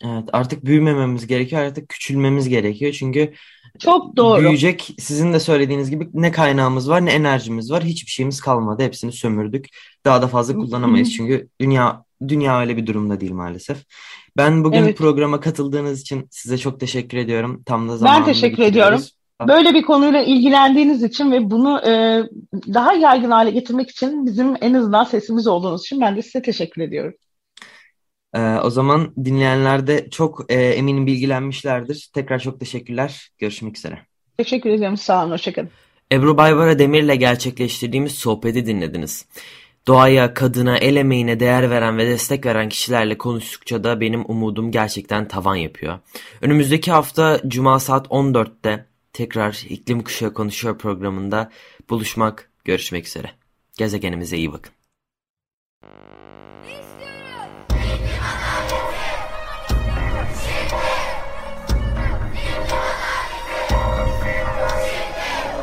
Evet 0.05 0.29
artık 0.33 0.65
büyümememiz 0.65 1.27
gerekiyor 1.27 1.63
artık 1.63 1.89
küçülmemiz 1.89 2.49
gerekiyor 2.49 2.93
çünkü 2.93 3.33
çok 3.83 4.17
doğru. 4.17 4.41
Büyüyecek 4.41 4.95
sizin 4.99 5.33
de 5.33 5.41
söylediğiniz 5.41 5.91
gibi 5.91 6.09
ne 6.13 6.33
kaynağımız 6.33 6.89
var 6.89 7.07
ne 7.07 7.13
enerjimiz 7.13 7.71
var. 7.71 7.85
Hiçbir 7.85 8.11
şeyimiz 8.11 8.41
kalmadı. 8.41 8.83
Hepsini 8.83 9.13
sömürdük. 9.13 9.67
Daha 10.05 10.23
da 10.23 10.29
fazla 10.29 10.55
kullanamayız 10.55 11.13
çünkü 11.13 11.49
dünya 11.61 12.05
dünya 12.29 12.61
öyle 12.61 12.77
bir 12.77 12.87
durumda 12.87 13.21
değil 13.21 13.33
maalesef. 13.33 13.79
Ben 14.37 14.65
bugün 14.65 14.83
evet. 14.83 14.99
programa 14.99 15.41
katıldığınız 15.41 16.01
için 16.01 16.29
size 16.31 16.59
çok 16.59 16.81
teşekkür 16.81 17.19
ediyorum. 17.19 17.63
Tam 17.67 17.89
da 17.89 17.97
zamanında 17.97 18.27
Ben 18.27 18.33
teşekkür 18.33 18.63
ediyorum. 18.63 19.01
Böyle 19.49 19.75
bir 19.75 19.83
konuyla 19.83 20.23
ilgilendiğiniz 20.23 21.03
için 21.03 21.33
ve 21.33 21.51
bunu 21.51 21.81
e, 21.87 22.23
daha 22.75 22.93
yaygın 22.93 23.31
hale 23.31 23.51
getirmek 23.51 23.91
için 23.91 24.27
bizim 24.27 24.57
en 24.61 24.75
azından 24.75 25.05
sesimiz 25.05 25.47
olduğunuz 25.47 25.81
için 25.81 26.01
ben 26.01 26.17
de 26.17 26.23
size 26.23 26.43
teşekkür 26.43 26.83
ediyorum. 26.83 27.15
Ee, 28.35 28.41
o 28.41 28.71
zaman 28.71 29.13
dinleyenler 29.25 29.87
de 29.87 30.11
çok 30.11 30.53
e, 30.53 30.55
eminim 30.55 31.07
bilgilenmişlerdir. 31.07 32.11
Tekrar 32.15 32.39
çok 32.39 32.61
teşekkürler. 32.61 33.31
Görüşmek 33.39 33.77
üzere. 33.77 33.99
Teşekkür 34.37 34.71
ederim. 34.71 34.97
Sağ 34.97 35.23
olun. 35.25 35.33
Hoşçakalın. 35.33 35.71
Ebru 36.13 36.37
Baybara 36.37 36.79
Demir'le 36.79 37.15
gerçekleştirdiğimiz 37.15 38.13
sohbeti 38.13 38.67
dinlediniz. 38.67 39.27
Doğaya, 39.87 40.35
kadına, 40.35 40.79
el 40.79 40.97
emeğine 40.97 41.41
değer 41.41 41.71
veren 41.71 41.99
ve 41.99 42.07
destek 42.07 42.47
veren 42.47 42.69
kişilerle 42.69 43.19
konuştukça 43.19 43.85
da 43.85 44.01
benim 44.01 44.25
umudum 44.31 44.71
gerçekten 44.71 45.29
tavan 45.29 45.57
yapıyor. 45.57 45.99
Önümüzdeki 46.41 46.91
hafta 46.91 47.41
Cuma 47.47 47.81
saat 47.81 48.07
14'te 48.07 48.87
tekrar 49.13 49.65
İklim 49.69 50.05
Kuşağı 50.05 50.35
Konuşuyor 50.35 50.79
programında 50.79 51.51
buluşmak, 51.91 52.51
görüşmek 52.65 53.07
üzere. 53.07 53.31
Gezegenimize 53.79 54.37
iyi 54.37 54.53
bakın. 54.53 54.73